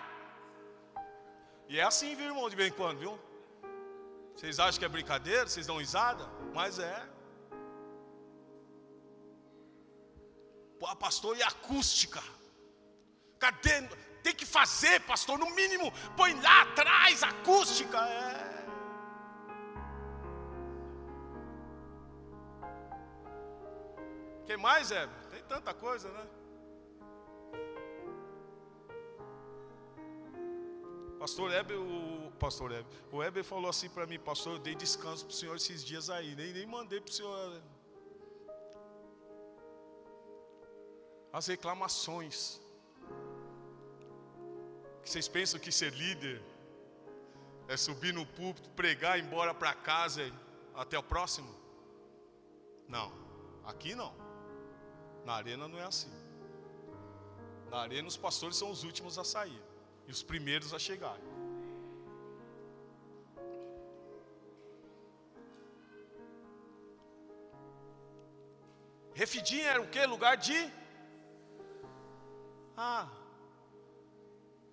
E 1.68 1.80
é 1.80 1.84
assim, 1.84 2.16
viu, 2.16 2.28
irmão, 2.28 2.50
de 2.50 2.56
vez 2.56 2.70
em 2.70 2.76
quando, 2.76 3.00
viu? 3.00 3.20
Vocês 4.36 4.60
acham 4.60 4.80
que 4.80 4.86
é 4.86 4.90
brincadeira? 4.90 5.48
Vocês 5.48 5.68
dão 5.68 5.78
risada? 5.78 6.26
Mas 6.54 6.80
é. 6.80 7.10
Pô, 10.80 10.96
pastor, 10.96 11.38
e 11.38 11.44
acústica? 11.44 12.22
Cadê? 13.38 13.88
Tem 14.24 14.36
que 14.36 14.46
fazer, 14.46 15.00
pastor, 15.02 15.38
no 15.38 15.50
mínimo, 15.52 15.92
põe 16.16 16.40
lá 16.42 16.62
atrás 16.62 17.24
acústica. 17.24 17.98
É. 17.98 18.52
que 24.52 24.58
mais, 24.58 24.92
Hebe? 24.92 25.14
Tem 25.30 25.31
tanta 25.52 25.74
coisa, 25.74 26.10
né? 26.18 26.26
Pastor 31.20 31.52
Heber, 31.52 31.78
o 31.78 32.32
pastor 32.40 32.72
Heber, 32.72 32.92
o 33.12 33.22
Heber 33.22 33.44
falou 33.44 33.70
assim 33.70 33.90
para 33.90 34.08
mim, 34.08 34.18
pastor, 34.18 34.54
eu 34.54 34.60
dei 34.60 34.76
descanso 34.76 35.26
para 35.26 35.34
o 35.34 35.36
senhor 35.36 35.56
esses 35.58 35.84
dias 35.84 36.10
aí, 36.10 36.36
nem, 36.36 36.54
nem 36.54 36.66
mandei 36.66 37.02
para 37.02 37.12
o 37.12 37.14
senhor 37.14 37.62
as 41.34 41.48
reclamações. 41.48 42.62
Vocês 45.04 45.28
pensam 45.28 45.60
que 45.60 45.72
ser 45.72 45.92
líder 45.94 46.42
é 47.68 47.76
subir 47.76 48.14
no 48.14 48.26
púlpito, 48.26 48.70
pregar, 48.70 49.20
ir 49.20 49.26
embora 49.26 49.54
para 49.54 49.74
casa 49.74 50.32
até 50.74 50.98
o 50.98 51.04
próximo? 51.04 51.54
Não, 52.88 53.12
aqui 53.66 53.94
não. 53.96 54.21
Na 55.26 55.34
arena 55.34 55.68
não 55.68 55.80
é 55.80 55.84
assim. 55.84 56.12
Na 57.70 57.80
arena 57.80 58.08
os 58.08 58.18
pastores 58.18 58.58
são 58.58 58.70
os 58.70 58.84
últimos 58.84 59.18
a 59.18 59.24
sair 59.24 59.62
e 60.08 60.12
os 60.12 60.22
primeiros 60.22 60.74
a 60.74 60.80
chegar. 60.80 61.18
Refidim 69.14 69.62
era 69.62 69.82
o 69.82 69.88
que? 69.88 70.06
Lugar 70.06 70.36
de. 70.38 70.60
Ah, 72.76 73.08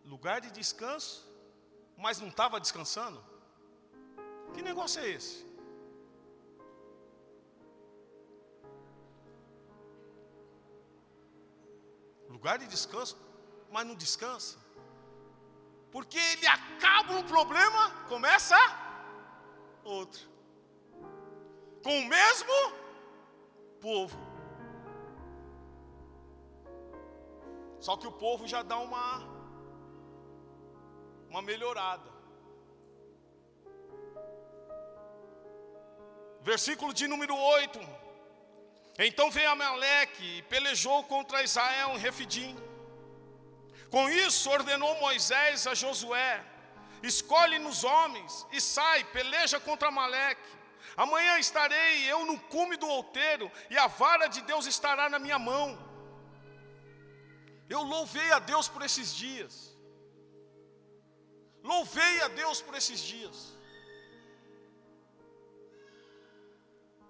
lugar 0.04 0.40
de 0.40 0.50
descanso, 0.50 1.26
mas 1.96 2.20
não 2.20 2.28
estava 2.28 2.58
descansando? 2.58 3.22
Que 4.54 4.62
negócio 4.62 5.00
é 5.02 5.08
esse? 5.10 5.47
Lugar 12.38 12.56
de 12.56 12.68
descanso, 12.68 13.14
mas 13.68 13.84
não 13.84 13.96
descansa. 13.96 14.56
Porque 15.90 16.16
ele 16.16 16.46
acaba 16.46 17.14
um 17.14 17.24
problema, 17.24 17.90
começa 18.08 18.56
outro. 19.82 20.20
Com 21.82 21.98
o 21.98 22.08
mesmo 22.16 22.58
povo. 23.80 24.16
Só 27.80 27.96
que 27.96 28.06
o 28.06 28.12
povo 28.12 28.46
já 28.46 28.62
dá 28.62 28.78
uma 28.78 29.04
uma 31.28 31.42
melhorada. 31.42 32.08
Versículo 36.40 36.94
de 36.94 37.08
número 37.08 37.36
8. 37.36 38.07
Então 38.98 39.30
veio 39.30 39.50
Amaleque 39.50 40.38
e 40.38 40.42
pelejou 40.42 41.04
contra 41.04 41.42
Israel 41.42 41.90
em 41.94 41.98
Refidim. 41.98 42.56
Com 43.90 44.08
isso 44.08 44.50
ordenou 44.50 44.98
Moisés 45.00 45.66
a 45.66 45.74
Josué: 45.74 46.44
escolhe 47.02 47.58
nos 47.58 47.84
homens 47.84 48.46
e 48.50 48.60
sai, 48.60 49.04
peleja 49.04 49.60
contra 49.60 49.88
Amaleque. 49.88 50.58
Amanhã 50.96 51.38
estarei 51.38 52.10
eu 52.10 52.24
no 52.24 52.38
cume 52.40 52.76
do 52.76 52.88
outeiro, 52.88 53.50
e 53.70 53.78
a 53.78 53.86
vara 53.86 54.26
de 54.26 54.40
Deus 54.42 54.66
estará 54.66 55.08
na 55.08 55.18
minha 55.18 55.38
mão. 55.38 55.78
Eu 57.68 57.82
louvei 57.82 58.32
a 58.32 58.40
Deus 58.40 58.66
por 58.66 58.82
esses 58.82 59.14
dias. 59.14 59.76
Louvei 61.62 62.22
a 62.22 62.28
Deus 62.28 62.60
por 62.60 62.74
esses 62.74 63.00
dias. 63.00 63.57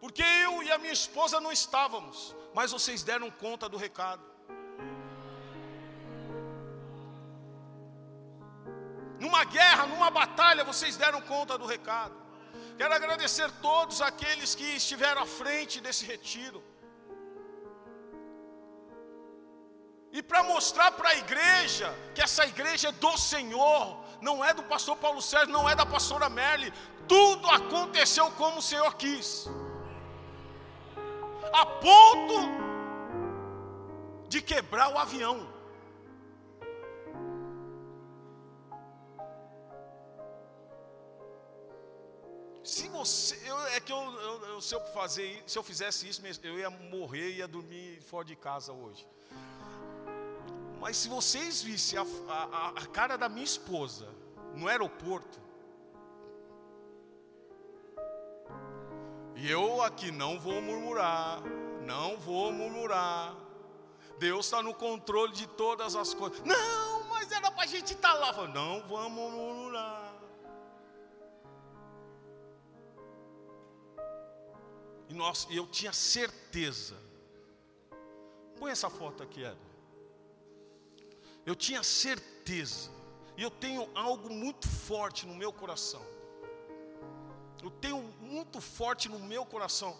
Porque 0.00 0.22
eu 0.22 0.62
e 0.62 0.70
a 0.70 0.78
minha 0.78 0.92
esposa 0.92 1.40
não 1.40 1.50
estávamos, 1.50 2.34
mas 2.54 2.70
vocês 2.70 3.02
deram 3.02 3.30
conta 3.30 3.68
do 3.68 3.76
recado. 3.76 4.22
Numa 9.18 9.44
guerra, 9.44 9.86
numa 9.86 10.10
batalha, 10.10 10.62
vocês 10.62 10.96
deram 10.96 11.20
conta 11.20 11.58
do 11.58 11.66
recado. 11.66 12.14
Quero 12.76 12.94
agradecer 12.94 13.50
todos 13.60 14.00
aqueles 14.00 14.54
que 14.54 14.62
estiveram 14.62 15.22
à 15.22 15.26
frente 15.26 15.80
desse 15.80 16.04
retiro. 16.04 16.62
E 20.12 20.22
para 20.22 20.42
mostrar 20.44 20.92
para 20.92 21.08
a 21.10 21.16
igreja 21.16 21.92
que 22.14 22.22
essa 22.22 22.46
igreja 22.46 22.88
é 22.88 22.92
do 22.92 23.18
Senhor, 23.18 23.98
não 24.20 24.44
é 24.44 24.54
do 24.54 24.62
pastor 24.62 24.96
Paulo 24.96 25.20
Sérgio, 25.20 25.52
não 25.52 25.68
é 25.68 25.74
da 25.74 25.84
pastora 25.84 26.28
Merle, 26.28 26.72
tudo 27.06 27.48
aconteceu 27.50 28.30
como 28.32 28.58
o 28.58 28.62
Senhor 28.62 28.94
quis. 28.94 29.48
A 31.52 31.66
ponto 31.66 32.68
de 34.28 34.42
quebrar 34.42 34.92
o 34.92 34.98
avião. 34.98 35.58
Se 42.62 42.86
você, 42.88 43.40
eu, 43.48 43.58
é 43.68 43.80
que 43.80 43.90
eu, 43.90 43.98
eu, 43.98 44.60
se 44.60 44.74
eu 44.74 44.80
fazer, 44.92 45.42
se 45.46 45.58
eu 45.58 45.62
fizesse 45.62 46.06
isso, 46.06 46.20
eu 46.42 46.58
ia 46.58 46.68
morrer, 46.68 47.30
ia 47.30 47.48
dormir 47.48 48.02
fora 48.02 48.26
de 48.26 48.36
casa 48.36 48.72
hoje. 48.72 49.06
Mas 50.78 50.96
se 50.98 51.08
vocês 51.08 51.62
vissem 51.62 51.98
a, 51.98 52.06
a, 52.28 52.68
a 52.68 52.86
cara 52.86 53.16
da 53.16 53.28
minha 53.28 53.44
esposa 53.44 54.08
no 54.54 54.68
aeroporto, 54.68 55.40
e 59.38 59.48
eu 59.50 59.80
aqui 59.82 60.10
não 60.10 60.38
vou 60.38 60.60
murmurar, 60.60 61.40
não 61.86 62.16
vou 62.18 62.52
murmurar. 62.52 63.36
Deus 64.18 64.46
está 64.46 64.60
no 64.60 64.74
controle 64.74 65.32
de 65.32 65.46
todas 65.46 65.94
as 65.94 66.12
coisas. 66.12 66.40
Não, 66.44 67.04
mas 67.04 67.30
era 67.30 67.50
para 67.50 67.62
a 67.62 67.66
gente 67.66 67.92
estar 67.94 68.14
tá 68.14 68.18
lá. 68.18 68.48
não 68.48 68.82
vamos 68.88 69.32
murmurar. 69.32 70.08
E 75.08 75.14
nós, 75.14 75.46
eu 75.50 75.66
tinha 75.66 75.92
certeza. 75.92 76.96
Põe 78.58 78.72
essa 78.72 78.90
foto 78.90 79.22
aqui, 79.22 79.42
Ed. 79.42 79.56
Eu 81.46 81.54
tinha 81.54 81.82
certeza. 81.82 82.90
E 83.36 83.42
eu 83.42 83.50
tenho 83.50 83.88
algo 83.94 84.28
muito 84.28 84.68
forte 84.68 85.26
no 85.26 85.34
meu 85.34 85.52
coração. 85.52 86.04
Eu 87.62 87.70
tenho 87.70 88.02
muito 88.28 88.60
forte 88.60 89.08
no 89.08 89.18
meu 89.18 89.44
coração. 89.44 89.98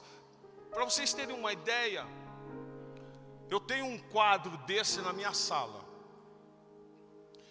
Para 0.71 0.85
vocês 0.85 1.13
terem 1.13 1.35
uma 1.35 1.53
ideia, 1.53 2.07
eu 3.51 3.61
tenho 3.61 3.87
um 3.87 3.99
quadro 3.99 4.57
desse 4.59 5.01
na 5.01 5.13
minha 5.13 5.33
sala. 5.33 5.81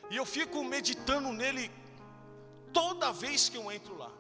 E 0.10 0.16
eu 0.16 0.26
fico 0.26 0.64
meditando 0.64 1.30
nele 1.34 1.72
toda 2.72 3.12
vez 3.12 3.50
que 3.50 3.58
eu 3.58 3.72
entro 3.72 3.98
lá. 3.98 4.12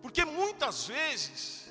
Porque 0.00 0.24
muitas 0.24 0.86
vezes 0.86 1.70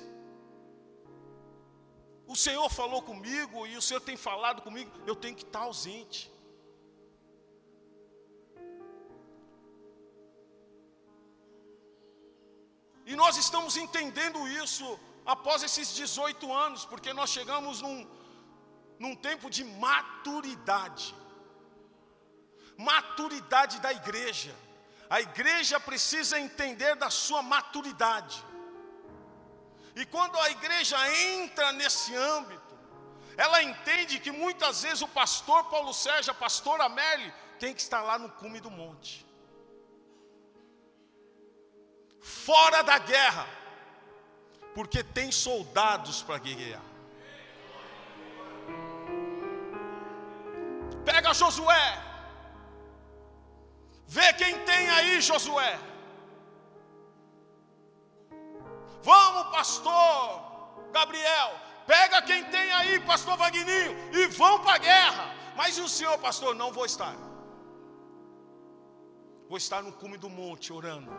o 2.26 2.36
Senhor 2.36 2.68
falou 2.70 3.02
comigo 3.02 3.66
e 3.66 3.76
o 3.76 3.82
Senhor 3.82 4.00
tem 4.00 4.16
falado 4.16 4.62
comigo, 4.62 4.90
eu 5.06 5.14
tenho 5.14 5.36
que 5.36 5.42
estar 5.42 5.60
ausente. 5.60 6.31
E 13.12 13.16
nós 13.22 13.36
estamos 13.44 13.76
entendendo 13.84 14.40
isso 14.64 14.86
após 15.34 15.62
esses 15.62 15.88
18 15.94 16.52
anos, 16.66 16.84
porque 16.84 17.12
nós 17.18 17.30
chegamos 17.36 17.82
num, 17.84 17.98
num 18.98 19.14
tempo 19.28 19.48
de 19.56 19.64
maturidade 19.86 21.08
maturidade 22.76 23.80
da 23.80 23.92
igreja. 23.92 24.54
A 25.08 25.20
igreja 25.20 25.78
precisa 25.78 26.38
entender 26.38 26.94
da 26.96 27.10
sua 27.10 27.42
maturidade. 27.42 28.42
E 29.94 30.06
quando 30.06 30.38
a 30.38 30.50
igreja 30.50 30.96
entra 31.34 31.72
nesse 31.72 32.14
âmbito, 32.14 32.72
ela 33.36 33.62
entende 33.62 34.18
que 34.18 34.30
muitas 34.30 34.82
vezes 34.82 35.02
o 35.02 35.08
pastor 35.08 35.64
Paulo 35.64 35.92
Sérgio, 35.92 36.32
a 36.32 36.34
pastora 36.34 36.84
Amélie, 36.84 37.32
tem 37.58 37.74
que 37.74 37.80
estar 37.80 38.00
lá 38.02 38.18
no 38.18 38.30
cume 38.30 38.60
do 38.60 38.70
monte. 38.70 39.26
Fora 42.22 42.82
da 42.82 42.98
guerra, 42.98 43.46
porque 44.74 45.02
tem 45.02 45.30
soldados 45.30 46.22
para 46.22 46.38
guerrear. 46.38 46.80
Pega 51.04 51.34
Josué, 51.34 52.12
Vê 54.14 54.30
quem 54.34 54.58
tem 54.66 54.90
aí, 54.90 55.22
Josué. 55.22 55.78
Vamos, 59.02 59.50
pastor 59.50 60.42
Gabriel. 60.92 61.50
Pega 61.86 62.20
quem 62.20 62.44
tem 62.44 62.72
aí, 62.74 63.00
pastor 63.00 63.38
Vagninho, 63.38 63.92
e 64.12 64.26
vão 64.26 64.60
para 64.60 64.74
a 64.74 64.78
guerra. 64.78 65.34
Mas 65.56 65.78
e 65.78 65.80
o 65.80 65.88
senhor, 65.88 66.18
pastor? 66.18 66.54
Não 66.54 66.70
vou 66.70 66.84
estar. 66.84 67.14
Vou 69.48 69.56
estar 69.56 69.82
no 69.82 69.92
cume 69.92 70.18
do 70.18 70.28
monte 70.28 70.74
orando. 70.74 71.10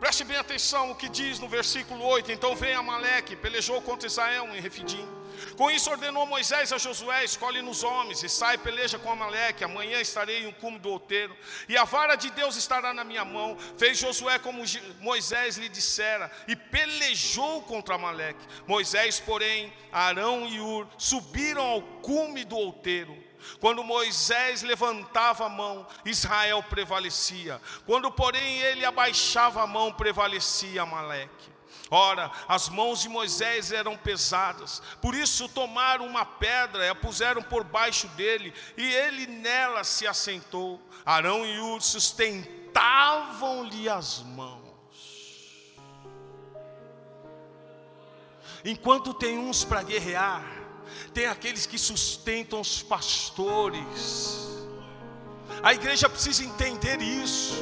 Preste 0.00 0.22
bem 0.22 0.36
atenção 0.36 0.92
o 0.92 0.94
que 0.94 1.08
diz 1.08 1.40
no 1.40 1.48
versículo 1.48 2.04
8. 2.04 2.30
Então 2.30 2.54
vem 2.54 2.72
Amaleque, 2.74 3.34
pelejou 3.34 3.82
contra 3.82 4.06
Israel 4.06 4.48
em 4.54 4.60
Refidim. 4.60 5.06
Com 5.56 5.70
isso 5.70 5.90
ordenou 5.90 6.24
Moisés 6.24 6.72
a 6.72 6.78
Josué: 6.78 7.24
escolhe 7.24 7.60
nos 7.62 7.82
homens 7.82 8.22
e 8.22 8.28
sai 8.28 8.58
peleja 8.58 8.98
com 8.98 9.10
Amaleque. 9.10 9.64
Amanhã 9.64 10.00
estarei 10.00 10.44
em 10.44 10.46
um 10.46 10.52
cume 10.52 10.78
do 10.78 10.90
outeiro, 10.90 11.36
e 11.68 11.76
a 11.76 11.84
vara 11.84 12.14
de 12.14 12.30
Deus 12.30 12.56
estará 12.56 12.94
na 12.94 13.02
minha 13.02 13.24
mão. 13.24 13.56
Fez 13.76 13.98
Josué 13.98 14.38
como 14.38 14.62
Moisés 15.00 15.56
lhe 15.56 15.68
dissera, 15.68 16.30
e 16.46 16.54
pelejou 16.54 17.62
contra 17.62 17.96
Amaleque. 17.96 18.46
Moisés, 18.66 19.18
porém, 19.18 19.72
Arão 19.90 20.46
e 20.46 20.60
Ur 20.60 20.86
subiram 20.96 21.64
ao 21.64 21.82
cume 21.82 22.44
do 22.44 22.56
outeiro. 22.56 23.27
Quando 23.60 23.84
Moisés 23.84 24.62
levantava 24.62 25.46
a 25.46 25.48
mão, 25.48 25.86
Israel 26.04 26.62
prevalecia. 26.62 27.60
Quando, 27.86 28.10
porém, 28.10 28.58
ele 28.60 28.84
abaixava 28.84 29.62
a 29.62 29.66
mão, 29.66 29.92
prevalecia 29.92 30.82
Amaleque. 30.82 31.58
Ora, 31.90 32.30
as 32.46 32.68
mãos 32.68 33.00
de 33.00 33.08
Moisés 33.08 33.72
eram 33.72 33.96
pesadas, 33.96 34.82
por 35.00 35.14
isso 35.14 35.48
tomaram 35.48 36.06
uma 36.06 36.22
pedra 36.24 36.84
e 36.84 36.90
a 36.90 36.94
puseram 36.94 37.42
por 37.42 37.64
baixo 37.64 38.06
dele, 38.08 38.52
e 38.76 38.84
ele 38.84 39.26
nela 39.26 39.82
se 39.84 40.06
assentou. 40.06 40.78
Arão 41.04 41.46
e 41.46 41.58
Ur 41.58 41.80
sustentavam-lhe 41.80 43.88
as 43.88 44.20
mãos. 44.20 44.68
Enquanto 48.64 49.14
tem 49.14 49.38
uns 49.38 49.64
para 49.64 49.82
guerrear, 49.82 50.57
tem 51.08 51.26
aqueles 51.26 51.66
que 51.66 51.78
sustentam 51.78 52.60
os 52.60 52.82
pastores. 52.82 54.48
A 55.62 55.72
igreja 55.74 56.08
precisa 56.08 56.44
entender 56.44 57.00
isso. 57.00 57.54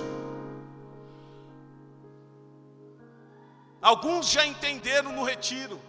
Alguns 3.81 4.31
já 4.31 4.45
entenderam 4.45 5.13
no 5.13 5.23
retiro. 5.23 5.81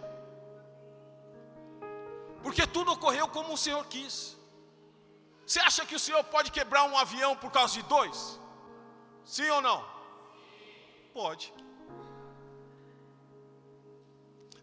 Porque 2.42 2.66
tudo 2.66 2.92
ocorreu 2.92 3.28
como 3.28 3.54
o 3.54 3.58
Senhor 3.58 3.84
quis. 3.86 4.36
Você 5.44 5.60
acha 5.60 5.84
que 5.84 5.94
o 5.94 5.98
Senhor 5.98 6.22
pode 6.24 6.52
quebrar 6.52 6.84
um 6.84 6.96
avião 6.96 7.34
por 7.36 7.50
causa 7.50 7.74
de 7.74 7.82
dois? 7.82 8.38
Sim 9.24 9.48
ou 9.50 9.60
não? 9.60 9.84
Pode. 11.12 11.52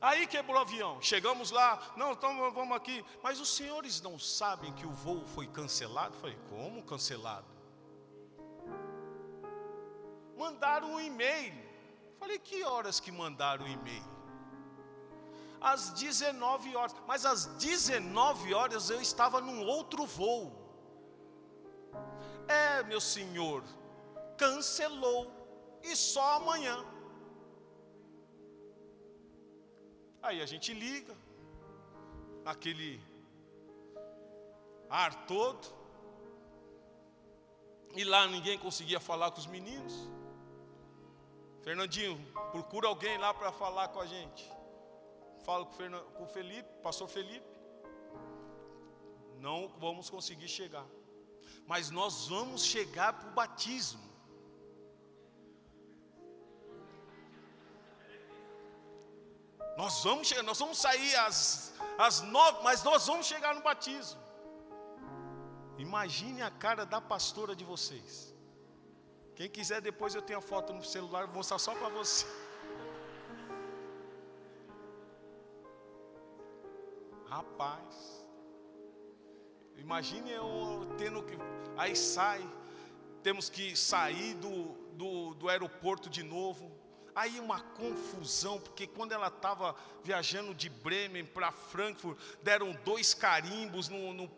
Aí 0.01 0.27
quebrou 0.27 0.57
o 0.57 0.61
avião. 0.61 1.01
Chegamos 1.01 1.51
lá, 1.51 1.93
não, 1.95 2.11
então 2.11 2.51
vamos 2.51 2.75
aqui. 2.75 3.03
Mas 3.23 3.39
os 3.39 3.55
senhores 3.55 4.01
não 4.01 4.19
sabem 4.19 4.73
que 4.73 4.85
o 4.85 4.91
voo 4.91 5.25
foi 5.25 5.47
cancelado? 5.47 6.15
Falei, 6.17 6.37
como 6.49 6.83
cancelado? 6.83 7.47
Mandaram 10.37 10.93
um 10.93 10.99
e-mail 10.99 11.65
Falei, 12.25 12.39
que 12.39 12.63
horas 12.63 12.99
que 12.99 13.11
mandaram 13.11 13.65
o 13.65 13.67
e-mail? 13.67 14.03
Às 15.61 15.91
19 15.91 16.75
horas. 16.75 16.95
Mas 17.07 17.23
às 17.23 17.45
19 17.57 18.51
horas 18.53 18.89
eu 18.89 18.99
estava 18.99 19.39
num 19.39 19.63
outro 19.63 20.05
voo. 20.05 20.51
É, 22.47 22.81
meu 22.83 22.99
senhor, 22.99 23.63
cancelou. 24.37 25.31
E 25.83 25.95
só 25.95 26.37
amanhã. 26.37 26.83
Aí 30.27 30.41
a 30.41 30.45
gente 30.47 30.73
liga, 30.73 31.15
naquele 32.43 32.99
ar 34.89 35.27
todo, 35.27 35.67
e 37.95 38.03
lá 38.03 38.25
ninguém 38.25 38.57
conseguia 38.57 38.99
falar 38.99 39.29
com 39.29 39.37
os 39.37 39.45
meninos. 39.45 39.93
Fernandinho, 41.61 42.19
procura 42.51 42.87
alguém 42.87 43.19
lá 43.19 43.35
para 43.35 43.51
falar 43.51 43.89
com 43.89 43.99
a 43.99 44.07
gente. 44.07 44.51
Fala 45.45 45.63
com 45.63 46.23
o 46.23 46.27
Felipe, 46.27 46.69
pastor 46.81 47.07
Felipe. 47.07 47.45
Não 49.39 49.67
vamos 49.77 50.09
conseguir 50.09 50.47
chegar. 50.47 50.87
Mas 51.67 51.91
nós 51.91 52.27
vamos 52.27 52.65
chegar 52.65 53.13
para 53.13 53.29
o 53.29 53.33
batismo. 53.33 54.01
Nós 59.77 60.03
vamos 60.03 60.27
chegar, 60.27 60.43
nós 60.43 60.57
vamos 60.57 60.77
sair 60.77 61.15
às, 61.17 61.73
às 61.97 62.21
nove, 62.21 62.63
mas 62.63 62.83
nós 62.83 63.05
vamos 63.07 63.25
chegar 63.25 63.53
no 63.53 63.61
batismo. 63.61 64.19
Imagine 65.77 66.41
a 66.41 66.49
cara 66.49 66.85
da 66.85 67.01
pastora 67.01 67.55
de 67.55 67.65
vocês. 67.65 68.33
Quem 69.35 69.49
quiser, 69.49 69.81
depois 69.81 70.15
eu 70.15 70.21
tenho 70.21 70.39
a 70.39 70.41
foto 70.41 70.71
no 70.71 70.83
celular, 70.83 71.25
vou 71.25 71.35
mostrar 71.35 71.59
só 71.59 71.75
para 71.75 71.89
você. 71.89 72.25
Rapaz, 77.27 78.25
imagine 79.75 80.31
eu 80.31 80.87
tendo 80.97 81.21
que. 81.21 81.35
Aí 81.75 81.93
sai, 81.93 82.41
temos 83.21 83.49
que 83.49 83.75
sair 83.75 84.35
do, 84.35 84.73
do, 84.93 85.33
do 85.33 85.49
aeroporto 85.49 86.09
de 86.09 86.23
novo. 86.23 86.71
Aí 87.15 87.39
uma 87.39 87.61
confusão, 87.61 88.59
porque 88.59 88.85
quando 88.85 89.13
ela 89.13 89.27
estava 89.27 89.73
viajando 90.03 90.53
de 90.53 90.69
Bremen 90.69 91.23
para 91.23 91.49
Frankfurt, 91.49 92.17
deram 92.43 92.73
dois 92.83 93.13
carimbos 93.13 93.87
no, 93.87 94.13
no, 94.13 94.29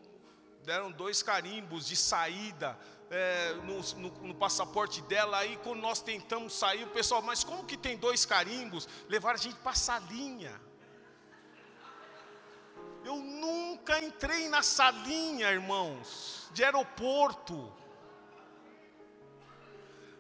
deram 0.64 0.92
dois 0.92 1.24
carimbos 1.24 1.88
de 1.88 1.96
saída 1.96 2.78
é, 3.10 3.54
no, 3.64 3.82
no, 4.00 4.28
no, 4.28 4.36
passaporte 4.36 5.02
dela. 5.02 5.40
Aí 5.40 5.58
quando 5.64 5.80
nós 5.80 6.02
tentamos 6.02 6.54
sair, 6.54 6.84
o 6.84 6.90
pessoal, 6.90 7.22
mas 7.22 7.44
como 7.44 7.66
que 7.66 7.78
tem 7.78 7.98
dois 7.98 8.26
carimbos? 8.26 8.88
Levaram 9.10 9.40
a 9.40 9.42
gente 9.42 9.56
para 9.56 9.72
a 9.72 9.76
salinha. 9.76 10.62
Eu 13.04 13.16
nunca 13.16 14.04
entrei 14.04 14.50
na 14.50 14.62
salinha, 14.62 15.50
irmãos, 15.50 16.50
de 16.52 16.64
aeroporto. 16.64 17.74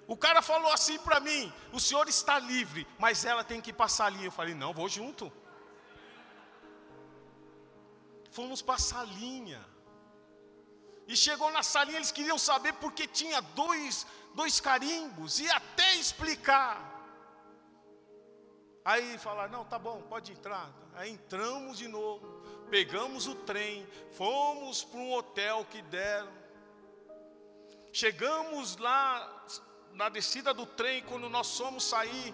O 0.07 0.15
cara 0.15 0.41
falou 0.41 0.71
assim 0.71 0.97
para 0.99 1.19
mim: 1.19 1.53
o 1.73 1.79
senhor 1.79 2.07
está 2.07 2.39
livre, 2.39 2.87
mas 2.97 3.25
ela 3.25 3.43
tem 3.43 3.59
que 3.59 3.73
para 3.73 3.87
a 3.87 3.89
salinha. 3.89 4.25
Eu 4.25 4.31
falei: 4.31 4.55
não, 4.55 4.73
vou 4.73 4.87
junto. 4.87 5.31
Fomos 8.31 8.61
para 8.61 8.75
a 8.75 8.79
salinha. 8.79 9.63
E 11.07 11.15
chegou 11.15 11.49
na 11.51 11.63
salinha, 11.63 11.97
eles 11.97 12.11
queriam 12.11 12.37
saber 12.37 12.73
porque 12.73 13.07
tinha 13.07 13.41
dois, 13.41 14.05
dois 14.35 14.59
carimbos, 14.59 15.39
e 15.39 15.49
até 15.49 15.95
explicar. 15.95 16.95
Aí 18.83 19.17
falaram, 19.17 19.51
não, 19.51 19.65
tá 19.65 19.79
bom, 19.79 20.01
pode 20.03 20.31
entrar. 20.31 20.69
Aí 20.95 21.11
entramos 21.11 21.77
de 21.77 21.87
novo, 21.87 22.25
pegamos 22.69 23.27
o 23.27 23.35
trem, 23.35 23.87
fomos 24.13 24.83
para 24.83 24.99
um 24.99 25.13
hotel 25.13 25.65
que 25.65 25.81
deram. 25.81 26.31
Chegamos 27.91 28.77
lá 28.77 29.45
na 29.97 30.09
descida 30.09 30.53
do 30.53 30.65
trem, 30.65 31.01
quando 31.03 31.27
nós 31.27 31.57
fomos 31.57 31.83
sair, 31.83 32.33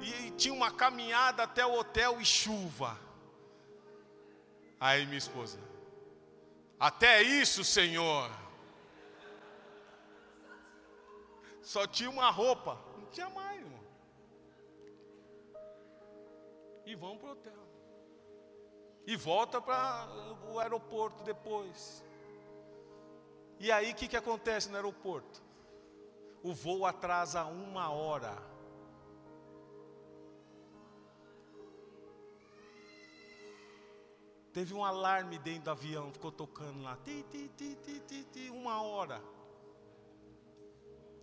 e 0.00 0.30
tinha 0.30 0.54
uma 0.54 0.70
caminhada 0.70 1.42
até 1.42 1.64
o 1.64 1.74
hotel 1.74 2.18
e 2.20 2.24
chuva. 2.24 2.98
Aí 4.80 5.04
minha 5.04 5.18
esposa, 5.18 5.58
até 6.80 7.22
isso, 7.22 7.62
Senhor. 7.62 8.30
Só 11.62 11.86
tinha 11.86 12.08
uma 12.08 12.30
roupa, 12.30 12.80
não 12.96 13.06
tinha 13.10 13.28
mais, 13.28 13.60
irmão. 13.60 13.84
E 16.86 16.94
vão 16.94 17.18
para 17.18 17.28
o 17.28 17.32
hotel. 17.32 17.66
E 19.06 19.16
volta 19.16 19.60
para 19.60 20.08
o 20.50 20.58
aeroporto 20.58 21.22
depois. 21.24 22.02
E 23.60 23.70
aí 23.70 23.92
o 23.92 23.94
que, 23.94 24.08
que 24.08 24.16
acontece 24.16 24.70
no 24.70 24.76
aeroporto? 24.76 25.45
O 26.46 26.54
voo 26.54 26.86
atrasa 26.86 27.44
uma 27.44 27.90
hora. 27.90 28.40
Teve 34.52 34.72
um 34.72 34.84
alarme 34.84 35.40
dentro 35.40 35.64
do 35.64 35.70
avião, 35.72 36.12
ficou 36.12 36.30
tocando 36.30 36.84
lá, 36.84 36.96
ti, 37.02 37.26
ti, 37.28 37.50
ti, 37.56 37.76
ti, 38.06 38.24
ti, 38.32 38.48
uma 38.50 38.80
hora. 38.80 39.20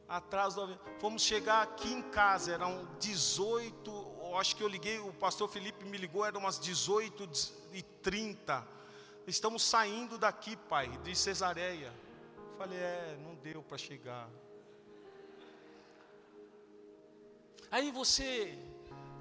Atrás 0.09 0.55
do 0.55 0.63
avião. 0.63 0.79
Fomos 0.99 1.21
chegar 1.21 1.61
aqui 1.61 1.93
em 1.93 2.01
casa, 2.01 2.51
eram 2.51 2.85
18, 2.99 4.35
acho 4.37 4.57
que 4.57 4.61
eu 4.61 4.67
liguei, 4.67 4.99
o 4.99 5.13
pastor 5.13 5.47
Felipe 5.47 5.85
me 5.85 5.97
ligou, 5.97 6.25
eram 6.25 6.41
umas 6.41 6.59
18 6.59 7.29
e 7.71 7.81
30. 7.81 8.67
Estamos 9.25 9.63
saindo 9.63 10.17
daqui, 10.17 10.57
pai, 10.57 10.89
de 10.97 11.15
Cesareia. 11.15 11.93
Falei, 12.57 12.77
é, 12.77 13.17
não 13.23 13.35
deu 13.35 13.63
para 13.63 13.77
chegar. 13.77 14.29
Aí 17.75 17.89
você 17.91 18.55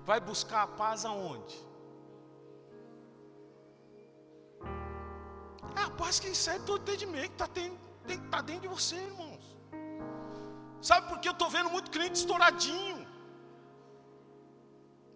vai 0.09 0.21
buscar 0.21 0.63
a 0.65 0.67
paz 0.81 1.07
aonde? 1.11 1.59
É 5.75 5.83
a 5.85 5.91
paz 6.01 6.21
que 6.21 6.29
excede 6.33 6.67
todo 6.67 6.83
entendimento, 6.83 7.33
está 7.33 7.47
tem 7.47 7.71
tá 8.31 8.43
dentro 8.43 8.63
de 8.63 8.69
você, 8.69 8.97
irmãos. 8.97 9.45
Sabe 10.83 11.09
por 11.09 11.19
que 11.19 11.29
eu 11.31 11.33
estou 11.33 11.49
vendo 11.49 11.71
muito 11.71 11.91
crente 11.91 12.19
estouradinho? 12.19 13.09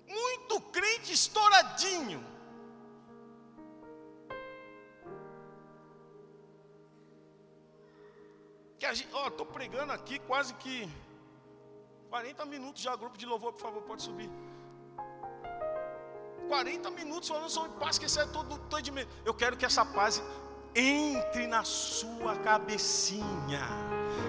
Muito 0.08 0.58
crente 0.78 1.12
estouradinho. 1.12 2.20
Que 8.78 8.86
a 8.86 8.94
gente, 8.94 9.12
ó, 9.12 9.28
tô 9.28 9.44
pregando 9.44 9.92
aqui 9.92 10.18
quase 10.20 10.54
que 10.54 10.88
40 12.08 12.44
minutos 12.46 12.82
já, 12.82 12.94
grupo 12.96 13.18
de 13.18 13.26
louvor, 13.26 13.52
por 13.52 13.60
favor, 13.60 13.82
pode 13.82 14.02
subir. 14.02 14.30
40 16.48 16.90
minutos 16.92 17.28
falando 17.28 17.50
sobre 17.50 17.72
paz 17.78 17.98
que 17.98 18.06
excede 18.06 18.32
todo, 18.32 18.58
todo 18.70 18.80
de 18.82 18.92
medo. 18.92 19.10
Eu 19.24 19.34
quero 19.34 19.56
que 19.56 19.64
essa 19.64 19.84
paz 19.84 20.22
entre 20.74 21.46
na 21.46 21.64
sua 21.64 22.36
cabecinha. 22.36 23.66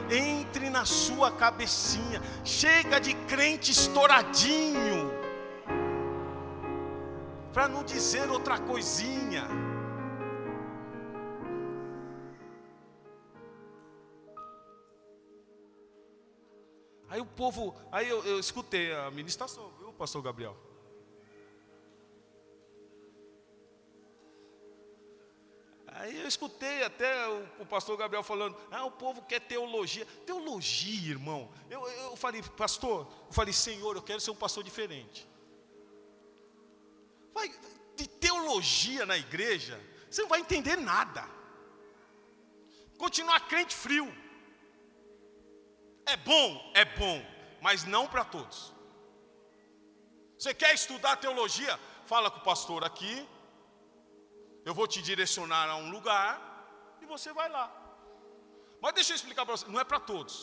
Entre 0.09 0.69
na 0.69 0.85
sua 0.85 1.31
cabecinha. 1.31 2.21
Chega 2.43 2.99
de 2.99 3.13
crente 3.13 3.71
estouradinho. 3.71 5.11
Para 7.53 7.67
não 7.67 7.83
dizer 7.83 8.29
outra 8.29 8.57
coisinha. 8.57 9.47
Aí 17.17 17.21
o 17.21 17.25
povo, 17.25 17.75
aí 17.91 18.07
eu, 18.07 18.23
eu 18.25 18.39
escutei 18.39 18.93
a 18.93 19.09
ministração, 19.09 19.71
viu, 19.79 19.91
pastor 19.91 20.21
Gabriel? 20.21 20.55
Aí 25.87 26.21
eu 26.21 26.27
escutei 26.27 26.83
até 26.83 27.27
o, 27.27 27.47
o, 27.61 27.65
pastor 27.65 27.97
Gabriel 27.97 28.21
falando, 28.21 28.55
ah, 28.69 28.85
o 28.85 28.91
povo 28.91 29.23
quer 29.23 29.39
teologia. 29.39 30.05
Teologia, 30.27 31.09
irmão. 31.09 31.51
Eu, 31.71 31.87
eu 31.87 32.15
falei, 32.15 32.43
pastor, 32.55 33.11
eu 33.25 33.33
falei, 33.33 33.51
Senhor, 33.51 33.95
eu 33.95 34.03
quero 34.03 34.21
ser 34.21 34.29
um 34.29 34.35
pastor 34.35 34.63
diferente. 34.63 35.27
Vai, 37.33 37.51
de 37.95 38.07
teologia 38.07 39.07
na 39.07 39.17
igreja, 39.17 39.83
você 40.07 40.21
não 40.21 40.29
vai 40.29 40.39
entender 40.39 40.75
nada. 40.75 41.27
Continuar 42.95 43.39
crente 43.47 43.73
frio. 43.73 44.26
É 46.13 46.15
bom, 46.15 46.71
é 46.73 46.85
bom, 46.85 47.17
mas 47.61 47.83
não 47.83 48.07
para 48.07 48.23
todos. 48.23 48.73
Você 50.37 50.53
quer 50.53 50.73
estudar 50.73 51.17
teologia? 51.17 51.77
Fala 52.05 52.31
com 52.31 52.39
o 52.39 52.43
pastor 52.43 52.83
aqui, 52.85 53.27
eu 54.63 54.73
vou 54.73 54.87
te 54.87 55.01
direcionar 55.01 55.69
a 55.69 55.75
um 55.75 55.89
lugar 55.91 56.31
e 57.01 57.05
você 57.05 57.33
vai 57.33 57.49
lá. 57.49 57.65
Mas 58.81 58.93
deixa 58.93 59.11
eu 59.11 59.15
explicar 59.15 59.45
para 59.45 59.57
você, 59.57 59.67
não 59.67 59.79
é 59.79 59.83
para 59.83 59.99
todos. 59.99 60.35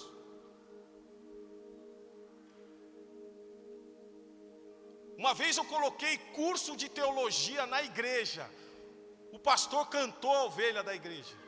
Uma 5.16 5.32
vez 5.32 5.56
eu 5.56 5.64
coloquei 5.64 6.18
curso 6.40 6.76
de 6.76 6.88
teologia 6.88 7.64
na 7.66 7.82
igreja. 7.82 8.50
O 9.32 9.38
pastor 9.38 9.86
cantou 9.88 10.34
a 10.34 10.44
ovelha 10.44 10.82
da 10.82 10.94
igreja. 10.94 11.43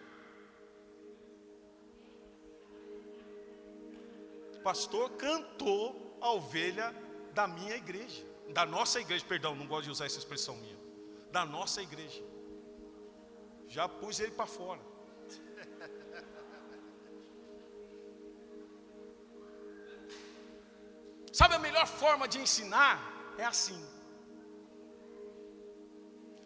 Pastor 4.66 5.10
cantou 5.10 6.18
a 6.20 6.32
ovelha 6.32 6.92
da 7.32 7.46
minha 7.46 7.76
igreja, 7.76 8.26
da 8.48 8.66
nossa 8.66 8.98
igreja, 8.98 9.24
perdão, 9.24 9.54
não 9.54 9.68
gosto 9.72 9.84
de 9.84 9.92
usar 9.92 10.06
essa 10.06 10.18
expressão 10.18 10.56
minha, 10.56 10.76
da 11.30 11.44
nossa 11.44 11.80
igreja. 11.80 12.20
Já 13.68 13.88
pus 13.88 14.18
ele 14.18 14.32
para 14.32 14.46
fora. 14.46 14.80
Sabe 21.32 21.54
a 21.54 21.60
melhor 21.60 21.86
forma 21.86 22.26
de 22.26 22.38
ensinar? 22.38 22.98
É 23.38 23.44
assim. 23.44 23.80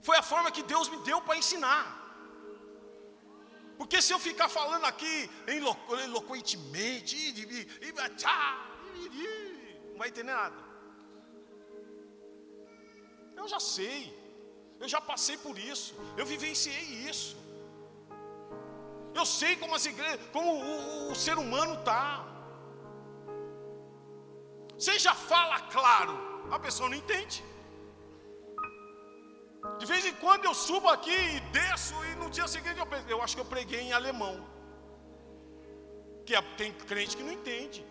Foi 0.02 0.18
a 0.18 0.22
forma 0.22 0.50
que 0.50 0.62
Deus 0.62 0.90
me 0.90 0.98
deu 0.98 1.22
para 1.22 1.38
ensinar. 1.38 1.99
Porque 3.80 3.98
se 4.02 4.12
eu 4.12 4.18
ficar 4.18 4.48
falando 4.50 4.84
aqui 4.84 5.14
eloquentemente, 6.06 7.16
não 9.90 9.98
vai 10.00 10.08
entender 10.08 10.34
nada. 10.34 10.58
Eu 13.38 13.48
já 13.48 13.58
sei. 13.58 13.98
Eu 14.82 14.88
já 14.94 15.00
passei 15.00 15.36
por 15.38 15.58
isso, 15.58 15.94
eu 16.18 16.26
vivenciei 16.26 16.84
isso. 17.10 17.38
Eu 19.14 19.24
sei 19.24 19.56
como 19.56 19.74
as 19.74 19.86
igrejas, 19.86 20.20
como 20.30 20.50
o, 20.52 21.12
o 21.12 21.14
ser 21.14 21.36
humano 21.38 21.74
está. 21.80 22.04
Você 24.78 24.98
já 24.98 25.14
fala 25.14 25.58
claro, 25.76 26.14
a 26.50 26.58
pessoa 26.58 26.90
não 26.90 26.96
entende. 26.96 27.42
De 29.78 29.86
vez 29.86 30.04
em 30.06 30.14
quando 30.14 30.44
eu 30.44 30.54
subo 30.54 30.88
aqui 30.88 31.18
e 31.36 31.40
desço, 31.58 31.94
e 32.10 32.14
no 32.16 32.30
dia 32.30 32.46
seguinte 32.48 32.78
eu, 32.78 32.86
eu 33.08 33.22
acho 33.22 33.34
que 33.36 33.42
eu 33.42 33.52
preguei 33.54 33.80
em 33.80 33.92
alemão. 33.92 34.36
Que 36.26 36.34
é, 36.34 36.42
tem 36.56 36.72
crente 36.72 37.16
que 37.16 37.22
não 37.22 37.32
entende. 37.32 37.84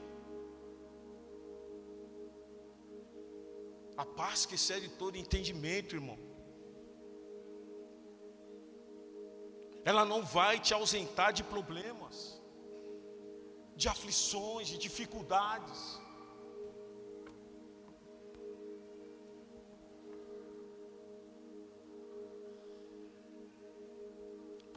A 3.97 4.05
paz 4.05 4.45
que 4.45 4.55
excede 4.55 4.89
todo 4.89 5.17
entendimento, 5.17 5.95
irmão. 5.95 6.17
ela 9.89 10.05
não 10.05 10.21
vai 10.23 10.59
te 10.59 10.73
ausentar 10.73 11.31
de 11.33 11.43
problemas, 11.43 12.39
de 13.75 13.87
aflições, 13.87 14.67
de 14.67 14.77
dificuldades. 14.77 15.99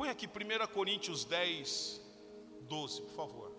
Põe 0.03 0.11
aqui 0.11 0.27
1 0.27 0.67
Coríntios 0.73 1.25
10, 1.25 2.01
12, 2.63 3.03
por 3.03 3.11
favor. 3.13 3.53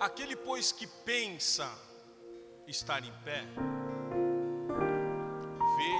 Aquele, 0.00 0.34
pois, 0.34 0.72
que 0.72 0.88
pensa 1.04 1.72
estar 2.66 3.04
em 3.04 3.12
pé, 3.22 3.46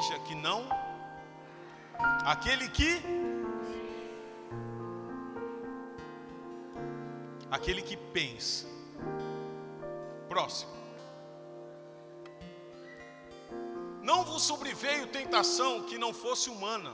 veja 0.03 0.19
que 0.21 0.35
não. 0.35 0.69
Aquele 2.25 2.69
que. 2.69 3.01
Aquele 7.51 7.83
que 7.83 7.97
pensa. 7.97 8.67
Próximo. 10.29 10.73
Não 14.03 14.25
vos 14.25 14.43
sobreveio 14.43 15.07
tentação 15.07 15.85
que 15.85 15.97
não 15.97 16.13
fosse 16.13 16.51
humana, 16.51 16.93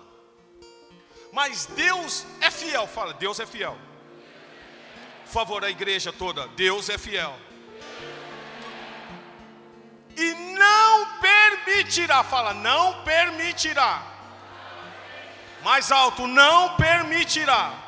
mas 1.32 1.64
Deus 1.64 2.26
é 2.42 2.50
fiel. 2.50 2.86
Fala, 2.86 3.14
Deus 3.14 3.40
é 3.40 3.46
fiel 3.46 3.78
por 5.28 5.32
favor, 5.32 5.62
a 5.62 5.68
igreja 5.68 6.10
toda, 6.10 6.48
Deus 6.48 6.88
é 6.88 6.96
fiel. 6.96 7.38
Permitirá, 11.78 12.24
fala, 12.24 12.52
não 12.54 13.04
permitirá. 13.04 14.02
Mais 15.62 15.92
alto, 15.92 16.26
não 16.26 16.76
permitirá. 16.76 17.84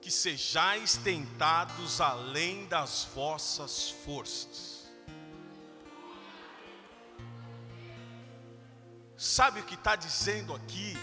Que 0.00 0.10
sejais 0.10 0.96
tentados 0.96 2.00
além 2.00 2.66
das 2.66 3.04
vossas 3.14 3.90
forças. 4.04 4.90
Sabe 9.16 9.60
o 9.60 9.64
que 9.64 9.74
está 9.74 9.94
dizendo 9.94 10.54
aqui? 10.54 10.96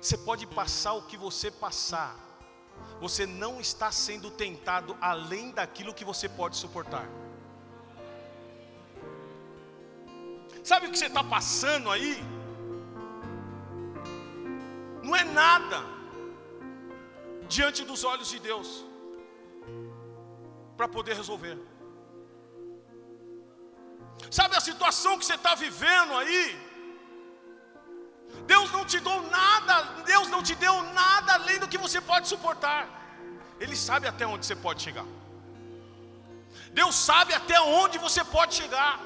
Você 0.00 0.18
pode 0.18 0.46
passar 0.46 0.94
o 0.94 1.02
que 1.02 1.16
você 1.16 1.50
passar, 1.50 2.16
você 3.00 3.26
não 3.26 3.60
está 3.60 3.90
sendo 3.90 4.30
tentado 4.30 4.96
além 5.00 5.50
daquilo 5.50 5.94
que 5.94 6.04
você 6.04 6.28
pode 6.28 6.56
suportar. 6.56 7.08
Sabe 10.62 10.86
o 10.86 10.90
que 10.90 10.98
você 10.98 11.06
está 11.06 11.24
passando 11.24 11.90
aí? 11.90 12.22
Não 15.02 15.16
é 15.16 15.24
nada 15.24 15.80
diante 17.48 17.84
dos 17.84 18.04
olhos 18.04 18.28
de 18.30 18.38
Deus 18.38 18.84
para 20.76 20.86
poder 20.86 21.16
resolver. 21.16 21.58
Sabe 24.30 24.56
a 24.56 24.60
situação 24.60 25.18
que 25.18 25.26
você 25.26 25.34
está 25.34 25.54
vivendo 25.54 26.14
aí? 26.14 26.71
Deus 28.46 28.70
não 28.72 28.84
te 28.84 28.98
deu 29.00 29.22
nada, 29.38 29.74
Deus 30.12 30.28
não 30.28 30.42
te 30.42 30.54
deu 30.54 30.82
nada 31.00 31.34
além 31.34 31.58
do 31.58 31.68
que 31.68 31.78
você 31.78 32.00
pode 32.00 32.28
suportar. 32.28 32.88
Ele 33.60 33.76
sabe 33.76 34.06
até 34.08 34.26
onde 34.26 34.46
você 34.46 34.56
pode 34.56 34.82
chegar. 34.82 35.06
Deus 36.72 36.94
sabe 36.94 37.32
até 37.34 37.60
onde 37.60 37.98
você 37.98 38.24
pode 38.24 38.54
chegar. 38.54 39.00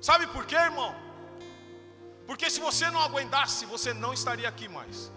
Sabe 0.00 0.26
por 0.26 0.44
quê, 0.46 0.56
irmão? 0.56 0.94
Porque 2.26 2.48
se 2.50 2.60
você 2.60 2.90
não 2.90 3.00
aguentasse, 3.00 3.66
você 3.66 3.92
não 3.92 4.12
estaria 4.12 4.48
aqui 4.48 4.68
mais. 4.68 5.10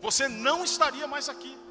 Você 0.00 0.26
não 0.28 0.64
estaria 0.64 1.06
mais 1.06 1.28
aqui. 1.28 1.63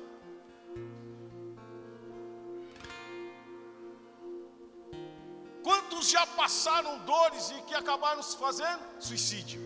Já 6.15 6.23
passaram 6.41 6.93
dores 7.13 7.45
e 7.55 7.57
que 7.67 7.75
acabaram 7.81 8.21
se 8.29 8.35
fazendo? 8.45 8.83
Suicídio, 9.07 9.61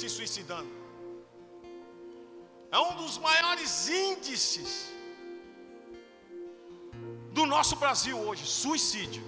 se 0.00 0.08
suicidando. 0.16 0.72
É 2.76 2.78
um 2.88 2.94
dos 3.00 3.16
maiores 3.26 3.72
índices 4.06 4.70
do 7.38 7.44
nosso 7.54 7.74
Brasil 7.82 8.16
hoje, 8.28 8.44
suicídio. 8.62 9.24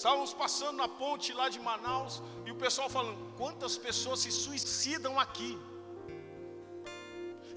Estávamos 0.00 0.32
passando 0.42 0.76
na 0.82 0.88
ponte 1.00 1.30
lá 1.40 1.46
de 1.54 1.60
Manaus 1.68 2.14
e 2.46 2.50
o 2.54 2.58
pessoal 2.64 2.88
falando: 2.96 3.18
quantas 3.40 3.76
pessoas 3.86 4.20
se 4.24 4.32
suicidam 4.44 5.14
aqui? 5.24 5.52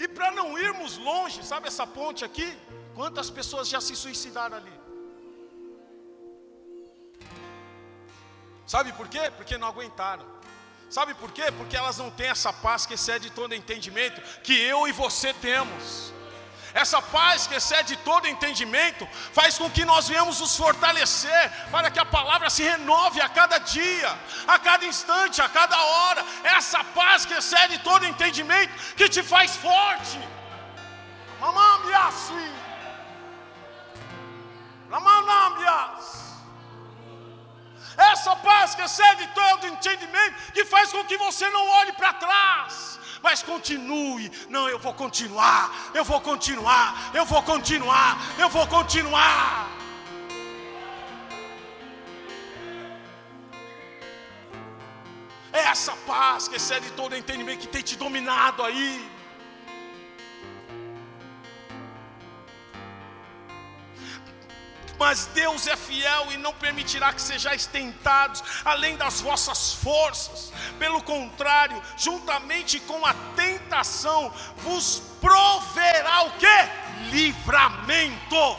E 0.03 0.07
para 0.15 0.29
não 0.39 0.47
irmos 0.67 0.93
longe, 1.09 1.39
sabe 1.51 1.67
essa 1.71 1.85
ponte 1.97 2.23
aqui? 2.29 2.47
Quantas 2.99 3.29
pessoas 3.37 3.67
já 3.73 3.81
se 3.87 3.95
suicidaram 4.03 4.57
ali? 4.61 4.82
Sabe 8.66 8.93
por 8.93 9.07
quê? 9.07 9.32
Porque 9.36 9.57
não 9.57 9.68
aguentaram. 9.68 10.26
Sabe 10.89 11.14
por 11.16 11.32
quê? 11.32 11.51
Porque 11.51 11.76
elas 11.76 11.97
não 11.97 12.11
têm 12.11 12.28
essa 12.28 12.53
paz 12.53 12.86
que 12.86 12.93
excede 12.93 13.30
todo 13.32 13.55
entendimento 13.55 14.22
que 14.41 14.53
eu 14.53 14.88
e 14.88 14.91
você 14.91 15.34
temos. 15.34 16.14
Essa 16.74 16.99
paz 17.01 17.45
que 17.45 17.53
excede 17.53 17.95
todo 17.97 18.28
entendimento 18.28 19.07
faz 19.32 19.57
com 19.57 19.70
que 19.70 19.86
nós 19.86 20.07
venhamos 20.07 20.39
nos 20.39 20.57
fortalecer 20.57 21.51
para 21.72 21.91
que 21.91 21.99
a 21.99 22.05
palavra 22.05 22.49
se 22.49 22.64
renove 22.64 23.22
a 23.22 23.30
cada 23.30 23.59
dia, 23.59 24.18
a 24.47 24.57
cada 24.57 24.86
instante, 24.86 25.41
a 25.41 25.49
cada 25.49 25.80
hora. 25.80 26.26
Essa 26.43 26.84
paz 26.84 27.26
que 27.26 27.34
excede 27.34 27.78
todo 27.80 28.05
entendimento 28.05 28.74
que 28.95 29.07
te 29.07 29.22
faz 29.22 29.55
forte. 29.55 30.20
Mamãe, 31.39 31.93
assim. 31.93 32.53
Essa 37.97 38.35
paz 38.35 38.75
que 38.75 38.81
excede 38.81 39.27
todo 39.27 39.67
entendimento, 39.67 40.51
que 40.53 40.65
faz 40.65 40.91
com 40.91 41.03
que 41.05 41.17
você 41.17 41.49
não 41.49 41.67
olhe 41.79 41.93
para 41.93 42.13
trás, 42.13 42.99
mas 43.21 43.43
continue. 43.43 44.31
Não, 44.49 44.67
eu 44.67 44.79
vou 44.79 44.93
continuar, 44.93 45.91
eu 45.93 46.03
vou 46.03 46.19
continuar, 46.19 47.11
eu 47.13 47.25
vou 47.25 47.43
continuar, 47.43 48.19
eu 48.37 48.49
vou 48.49 48.67
continuar. 48.67 49.69
É 55.53 55.59
essa 55.59 55.91
paz 56.07 56.47
que 56.47 56.55
excede 56.55 56.89
todo 56.91 57.15
entendimento 57.15 57.59
que 57.59 57.67
tem 57.67 57.83
te 57.83 57.95
dominado 57.95 58.63
aí. 58.63 59.12
Mas 64.99 65.25
Deus 65.27 65.67
é 65.67 65.75
fiel 65.75 66.31
e 66.31 66.37
não 66.37 66.53
permitirá 66.53 67.11
que 67.11 67.21
sejais 67.21 67.65
tentados 67.65 68.43
além 68.63 68.95
das 68.95 69.21
vossas 69.21 69.73
forças. 69.73 70.53
Pelo 70.79 71.01
contrário, 71.01 71.81
juntamente 71.97 72.79
com 72.81 73.05
a 73.05 73.13
tentação, 73.35 74.33
vos 74.57 75.01
proverá 75.19 76.23
o 76.23 76.31
que? 76.31 77.11
Livramento. 77.11 78.57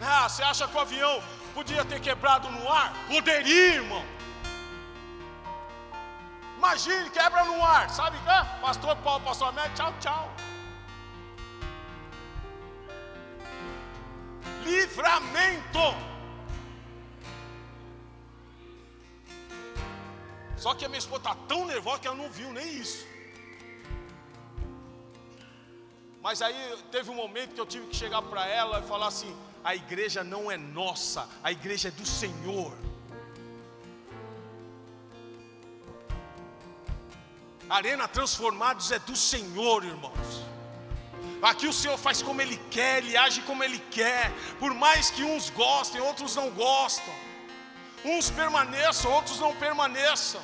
Ah, 0.00 0.28
você 0.28 0.42
acha 0.42 0.68
que 0.68 0.76
o 0.76 0.80
avião 0.80 1.22
podia 1.52 1.84
ter 1.84 2.00
quebrado 2.00 2.48
no 2.50 2.70
ar? 2.70 2.94
Poderia, 3.08 3.74
irmão. 3.74 4.15
Imagine, 6.66 7.10
quebra 7.10 7.44
no 7.44 7.62
ar, 7.62 7.88
sabe? 7.90 8.18
Ah, 8.26 8.58
pastor 8.60 8.96
Paulo, 8.96 9.22
pastor 9.24 9.50
Américo, 9.50 9.76
tchau, 9.76 9.94
tchau. 10.00 10.32
Livramento. 14.64 15.78
Só 20.56 20.74
que 20.74 20.84
a 20.84 20.88
minha 20.88 20.98
esposa 20.98 21.18
está 21.18 21.34
tão 21.46 21.66
nervosa 21.66 22.00
que 22.00 22.08
ela 22.08 22.16
não 22.16 22.28
viu 22.28 22.52
nem 22.52 22.68
isso. 22.68 23.06
Mas 26.20 26.42
aí 26.42 26.76
teve 26.90 27.10
um 27.10 27.14
momento 27.14 27.54
que 27.54 27.60
eu 27.60 27.66
tive 27.66 27.86
que 27.86 27.94
chegar 27.94 28.22
para 28.22 28.44
ela 28.44 28.80
e 28.80 28.82
falar 28.82 29.06
assim: 29.06 29.32
a 29.62 29.76
igreja 29.76 30.24
não 30.24 30.50
é 30.50 30.56
nossa, 30.56 31.28
a 31.44 31.52
igreja 31.52 31.88
é 31.88 31.90
do 31.92 32.04
Senhor. 32.04 32.76
Arena 37.68 38.06
Transformados 38.06 38.92
é 38.92 38.98
do 39.00 39.16
Senhor, 39.16 39.84
irmãos. 39.84 40.46
Aqui 41.42 41.66
o 41.66 41.72
Senhor 41.72 41.98
faz 41.98 42.22
como 42.22 42.40
Ele 42.40 42.56
quer, 42.70 42.98
Ele 42.98 43.16
age 43.16 43.42
como 43.42 43.62
Ele 43.62 43.78
quer. 43.90 44.32
Por 44.58 44.72
mais 44.72 45.10
que 45.10 45.24
uns 45.24 45.50
gostem, 45.50 46.00
outros 46.00 46.36
não 46.36 46.50
gostam. 46.50 47.12
Uns 48.04 48.30
permaneçam, 48.30 49.10
outros 49.10 49.40
não 49.40 49.54
permaneçam. 49.56 50.40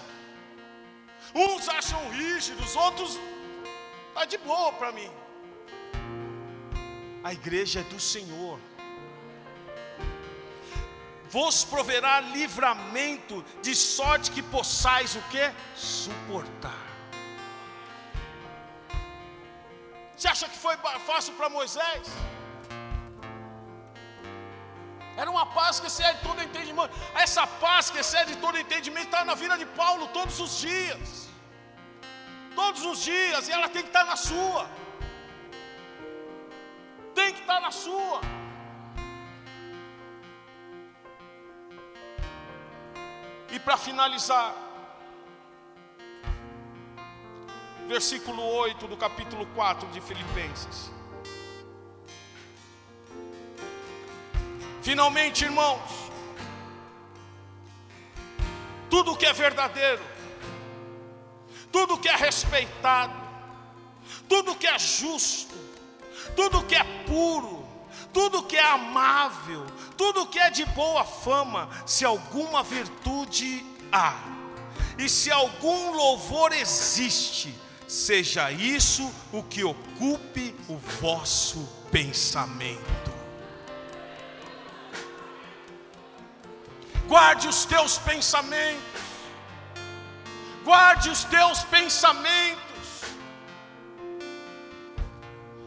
Uns 1.35 1.69
acham 1.69 2.11
rígidos, 2.11 2.75
outros 2.77 3.19
está 4.09 4.25
de 4.25 4.37
boa 4.39 4.73
para 4.73 4.93
mim. 4.93 5.11
A 7.25 7.33
igreja 7.33 7.81
é 7.81 7.85
do 7.85 8.01
Senhor. 8.01 8.59
Vos 11.31 11.65
proverá 11.65 12.21
livramento, 12.21 13.43
de 13.63 13.75
sorte 13.75 14.31
que 14.31 14.43
possais 14.43 15.15
o 15.15 15.23
que? 15.31 15.51
Suportar. 15.75 16.82
Você 20.23 20.29
acha 20.29 20.49
que 20.49 20.59
foi 20.65 20.77
fácil 21.05 21.33
para 21.39 21.49
Moisés? 21.49 22.05
Era 25.21 25.29
uma 25.29 25.47
paz 25.47 25.81
que 25.81 25.89
excede 25.89 26.21
todo 26.27 26.41
entendimento. 26.41 26.95
Essa 27.23 27.45
paz 27.65 27.91
que 27.91 27.99
excede 28.03 28.37
todo 28.37 28.57
entendimento 28.57 29.07
está 29.07 29.25
na 29.25 29.35
vida 29.35 29.57
de 29.63 29.67
Paulo 29.81 30.07
todos 30.19 30.39
os 30.45 30.53
dias. 30.61 31.29
Todos 32.55 32.85
os 32.91 33.01
dias, 33.03 33.49
e 33.49 33.53
ela 33.57 33.69
tem 33.69 33.83
que 33.83 33.89
estar 33.89 34.05
na 34.05 34.15
sua. 34.15 34.65
Tem 37.17 37.35
que 37.35 37.41
estar 37.41 37.61
na 37.67 37.73
sua. 37.73 38.21
E 43.51 43.59
para 43.59 43.77
finalizar, 43.77 44.55
versículo 47.93 48.43
8 48.43 48.89
do 48.89 48.97
capítulo 48.97 49.45
4 49.55 49.87
de 49.89 50.01
Filipenses. 50.01 50.91
Finalmente, 54.81 55.45
irmãos, 55.45 55.91
tudo 58.89 59.15
que 59.15 59.27
é 59.27 59.33
verdadeiro, 59.35 60.03
tudo 61.71 61.99
que 61.99 62.09
é 62.09 62.17
respeitado, 62.17 63.13
tudo 64.27 64.57
que 64.57 64.67
é 64.67 64.79
justo, 64.79 65.55
tudo 66.35 66.65
que 66.65 66.75
é 66.75 66.85
puro, 67.07 67.69
tudo 68.11 68.45
que 68.45 68.57
é 68.57 68.65
amável, 68.65 69.67
tudo 69.99 70.27
que 70.29 70.39
é 70.39 70.49
de 70.49 70.65
boa 70.65 71.05
fama, 71.05 71.69
se 71.85 72.07
alguma 72.07 72.63
virtude 72.63 73.67
há, 73.93 74.15
e 74.99 75.11
se 75.11 75.31
algum 75.31 75.93
louvor 75.93 76.55
existe, 76.55 77.62
seja 77.93 78.51
isso 78.51 79.13
o 79.31 79.43
que 79.43 79.63
ocupe 79.63 80.57
o 80.67 80.79
vosso 80.79 81.69
pensamento. 81.91 83.13
Guarde 87.07 87.49
os 87.49 87.67
teus 87.67 87.99
pensamentos, 87.99 89.03
guarde 90.65 91.11
os 91.11 91.25
teus 91.25 91.65
pensamentos, 91.65 93.03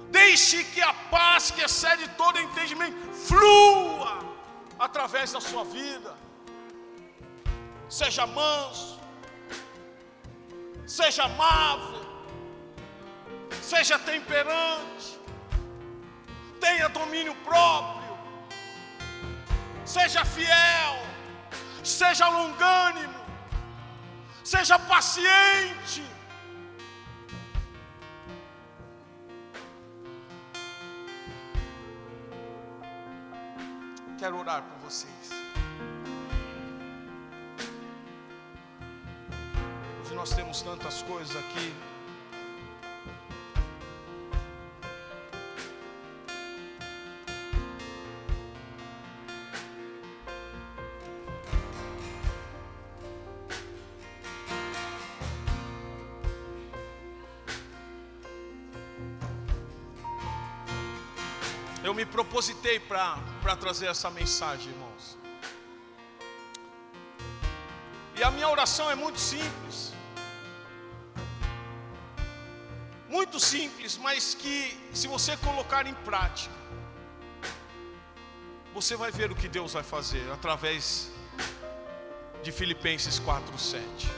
deixe 0.10 0.64
que 0.64 0.82
a 0.82 0.96
paz 1.12 1.52
que 1.52 1.62
excede 1.62 2.08
todo 2.18 2.40
entendimento 2.40 3.14
flua 3.14 4.18
através 4.80 5.32
da 5.32 5.40
sua 5.40 5.64
vida. 5.64 6.16
Seja 7.88 8.26
manso, 8.26 9.00
seja 10.88 11.26
amável, 11.26 12.05
seja 13.62 13.98
temperante, 14.00 15.20
tenha 16.60 16.88
domínio 16.90 17.36
próprio, 17.44 18.18
seja 19.86 20.24
fiel, 20.26 20.96
seja 21.84 22.28
longânimo, 22.28 23.14
seja 24.44 24.78
paciente. 24.80 26.04
Quero 34.18 34.40
orar 34.40 34.64
por 34.64 34.90
vocês. 34.90 35.30
Hoje 40.02 40.16
nós 40.16 40.34
temos 40.34 40.62
tantas 40.62 41.02
coisas 41.04 41.36
aqui. 41.36 41.95
Eu 61.88 61.94
me 61.94 62.04
propositei 62.04 62.80
para 62.80 63.56
trazer 63.60 63.86
essa 63.86 64.10
mensagem, 64.10 64.70
irmãos. 64.70 65.16
E 68.18 68.24
a 68.24 68.32
minha 68.32 68.50
oração 68.50 68.90
é 68.90 68.96
muito 68.96 69.20
simples. 69.20 69.94
Muito 73.08 73.40
simples, 73.40 74.00
mas 74.00 74.34
que 74.34 74.76
se 74.94 75.08
você 75.08 75.38
colocar 75.38 75.86
em 75.86 75.94
prática, 76.10 76.56
você 78.74 78.96
vai 78.96 79.12
ver 79.12 79.32
o 79.32 79.36
que 79.36 79.48
Deus 79.48 79.74
vai 79.74 79.84
fazer 79.84 80.26
através 80.32 81.12
de 82.42 82.52
Filipenses 82.52 83.20
4:7. 83.20 84.10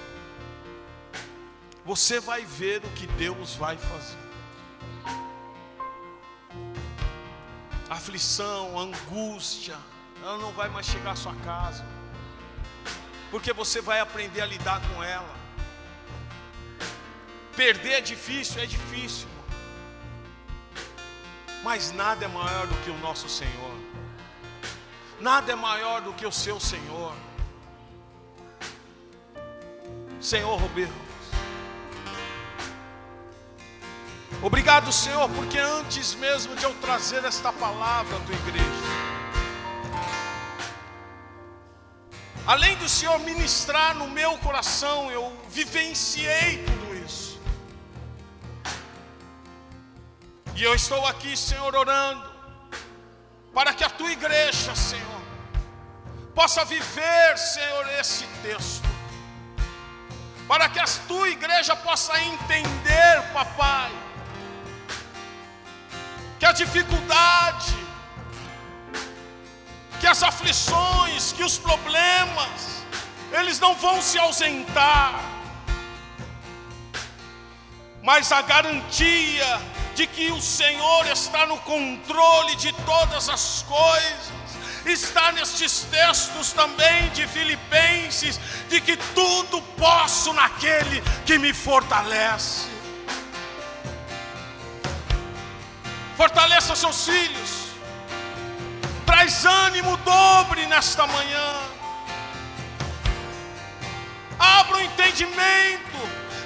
Você 1.84 2.22
vai 2.22 2.45
ver 2.45 2.78
o 2.86 2.89
que 2.91 3.07
Deus 3.07 3.55
vai 3.55 3.78
fazer. 3.78 4.26
Aflição, 7.98 8.80
angústia, 8.80 9.78
ela 10.22 10.38
não 10.38 10.52
vai 10.54 10.70
mais 10.70 10.86
chegar 10.86 11.12
à 11.12 11.16
sua 11.16 11.36
casa, 11.38 11.86
porque 13.30 13.52
você 13.52 13.82
vai 13.82 14.00
aprender 14.00 14.41
a 14.41 14.45
lidar 14.45 14.82
com 14.89 15.04
ela. 15.04 15.36
Perder 17.56 17.93
é 17.93 18.02
difícil, 18.02 18.62
é 18.62 18.66
difícil, 18.66 19.28
mas 21.64 21.91
nada 21.91 22.26
é 22.26 22.28
maior 22.28 22.68
do 22.68 22.76
que 22.84 22.89
o 22.91 22.98
nosso 23.00 23.28
Senhor, 23.28 23.76
nada 25.20 25.52
é 25.52 25.56
maior 25.56 26.02
do 26.02 26.14
que 26.14 26.26
o 26.26 26.32
seu 26.32 26.60
Senhor. 26.60 27.14
Senhor 30.22 30.56
Roberto, 30.60 31.07
Obrigado, 34.41 34.91
Senhor, 34.91 35.28
porque 35.30 35.57
antes 35.57 36.13
mesmo 36.13 36.55
de 36.55 36.63
eu 36.63 36.73
trazer 36.75 37.25
esta 37.25 37.51
palavra 37.51 38.17
à 38.17 38.19
tua 38.19 38.36
igreja, 38.36 38.67
além 42.45 42.75
do 42.78 42.88
Senhor 42.88 43.19
ministrar 43.19 43.95
no 43.95 44.07
meu 44.07 44.38
coração, 44.38 45.09
eu 45.09 45.36
vivenciei 45.49 46.63
tudo 46.65 46.95
isso. 47.03 47.41
E 50.55 50.63
eu 50.63 50.75
estou 50.75 51.05
aqui, 51.07 51.36
Senhor, 51.36 51.75
orando, 51.75 52.30
para 53.53 53.73
que 53.73 53.84
a 53.84 53.89
tua 53.89 54.11
igreja, 54.11 54.75
Senhor, 54.75 55.21
possa 56.36 56.63
viver, 56.63 57.38
Senhor, 57.38 57.89
esse 57.99 58.25
texto, 58.43 58.88
para 60.47 60.69
que 60.69 60.80
a 60.80 60.86
tua 61.07 61.28
igreja 61.30 61.75
possa 61.75 62.21
entender, 62.21 63.34
papai 63.34 64.07
que 66.39 66.45
a 66.45 66.51
dificuldade, 66.51 67.75
que 69.99 70.07
as 70.07 70.21
aflições, 70.21 71.31
que 71.31 71.43
os 71.43 71.57
problemas, 71.57 72.83
eles 73.31 73.59
não 73.59 73.75
vão 73.75 74.01
se 74.01 74.17
ausentar, 74.19 75.19
mas 78.03 78.31
a 78.31 78.41
garantia 78.41 79.61
de 79.95 80.05
que 80.05 80.31
o 80.31 80.39
Senhor 80.39 81.07
está 81.07 81.45
no 81.47 81.57
controle 81.59 82.55
de 82.55 82.71
todas 82.85 83.27
as 83.29 83.63
coisas, 83.63 84.38
está 84.85 85.31
nestes 85.31 85.88
textos 85.91 86.53
também 86.53 87.09
de 87.09 87.27
Filipenses, 87.27 88.39
de 88.69 88.79
que 88.79 88.95
tudo 88.95 89.61
posso 89.77 90.31
naquele 90.33 91.01
que 91.25 91.38
me 91.39 91.51
fortalece. 91.51 92.76
Fortaleça 96.18 96.76
seus 96.76 97.05
filhos, 97.05 97.49
traz 99.05 99.45
ânimo 99.45 99.95
dobre 99.97 100.65
nesta 100.65 101.05
manhã, 101.05 101.49
abra 104.39 104.78
o 104.78 104.82
entendimento, 104.82 105.99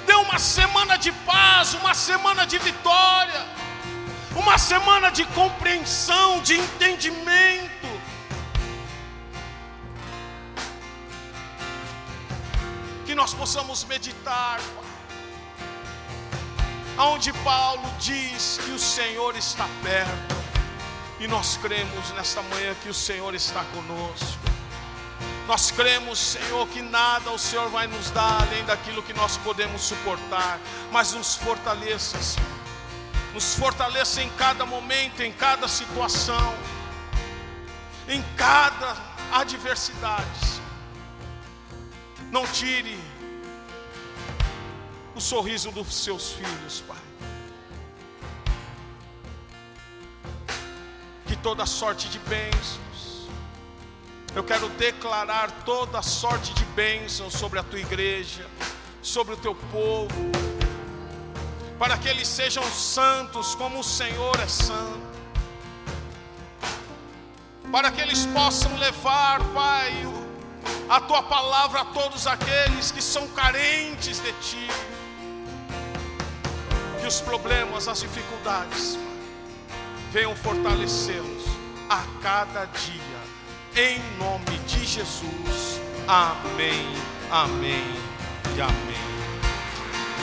dê 0.06 0.12
uma 0.12 0.38
semana 0.38 0.98
de 0.98 1.10
paz, 1.30 1.72
uma 1.72 1.94
semana 1.94 2.46
de 2.46 2.58
vitória, 2.58 3.46
uma 4.36 4.58
semana 4.58 5.10
de 5.10 5.24
compreensão, 5.40 6.42
de 6.42 6.54
entendimento. 6.58 7.72
Que 13.06 13.14
nós 13.14 13.32
possamos 13.32 13.84
meditar, 13.84 14.60
Pai 14.74 14.81
aonde 16.96 17.32
Paulo 17.44 17.82
diz 17.98 18.58
que 18.64 18.70
o 18.70 18.78
Senhor 18.78 19.36
está 19.36 19.68
perto, 19.82 20.42
e 21.20 21.28
nós 21.28 21.56
cremos 21.56 22.10
nesta 22.16 22.42
manhã 22.42 22.74
que 22.82 22.88
o 22.88 22.94
Senhor 22.94 23.34
está 23.34 23.64
conosco. 23.64 24.52
Nós 25.46 25.70
cremos, 25.70 26.18
Senhor, 26.18 26.66
que 26.68 26.80
nada 26.80 27.30
o 27.30 27.38
Senhor 27.38 27.68
vai 27.68 27.86
nos 27.86 28.10
dar 28.10 28.42
além 28.42 28.64
daquilo 28.64 29.02
que 29.02 29.12
nós 29.12 29.36
podemos 29.38 29.82
suportar, 29.82 30.58
mas 30.90 31.12
nos 31.12 31.34
fortaleça, 31.34 32.20
Senhor. 32.22 32.48
Nos 33.34 33.54
fortaleça 33.54 34.22
em 34.22 34.30
cada 34.30 34.64
momento, 34.64 35.20
em 35.22 35.32
cada 35.32 35.66
situação, 35.66 36.54
em 38.08 38.22
cada 38.36 38.96
adversidade. 39.32 40.60
Não 42.30 42.46
tire 42.46 42.98
o 45.14 45.20
sorriso 45.20 45.70
dos 45.70 45.94
seus 45.94 46.32
filhos, 46.32 46.82
Pai. 46.86 46.96
Que 51.26 51.36
toda 51.36 51.66
sorte 51.66 52.08
de 52.08 52.18
bênçãos, 52.20 53.28
eu 54.34 54.42
quero 54.42 54.68
declarar 54.70 55.50
toda 55.64 56.00
sorte 56.02 56.54
de 56.54 56.64
bênçãos 56.66 57.34
sobre 57.34 57.58
a 57.58 57.62
tua 57.62 57.80
igreja, 57.80 58.46
sobre 59.02 59.34
o 59.34 59.36
teu 59.36 59.54
povo, 59.54 60.30
para 61.78 61.98
que 61.98 62.08
eles 62.08 62.28
sejam 62.28 62.64
santos 62.64 63.54
como 63.54 63.80
o 63.80 63.84
Senhor 63.84 64.38
é 64.40 64.48
santo, 64.48 65.12
para 67.70 67.90
que 67.90 68.00
eles 68.00 68.24
possam 68.26 68.74
levar, 68.78 69.42
Pai, 69.52 69.92
a 70.88 71.00
tua 71.00 71.22
palavra 71.22 71.80
a 71.80 71.84
todos 71.86 72.26
aqueles 72.26 72.90
que 72.90 73.00
são 73.02 73.26
carentes 73.28 74.20
de 74.20 74.32
ti 74.34 74.68
que 77.02 77.08
os 77.08 77.20
problemas, 77.20 77.88
as 77.88 78.00
dificuldades 78.00 78.96
venham 80.12 80.36
fortalecê-los 80.36 81.42
a 81.90 82.04
cada 82.22 82.64
dia, 82.66 83.20
em 83.74 84.00
nome 84.18 84.56
de 84.68 84.86
Jesus. 84.86 85.80
Amém, 86.06 86.86
amém 87.28 87.82
e 88.56 88.60
amém. 88.60 89.02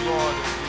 Glória 0.01 0.68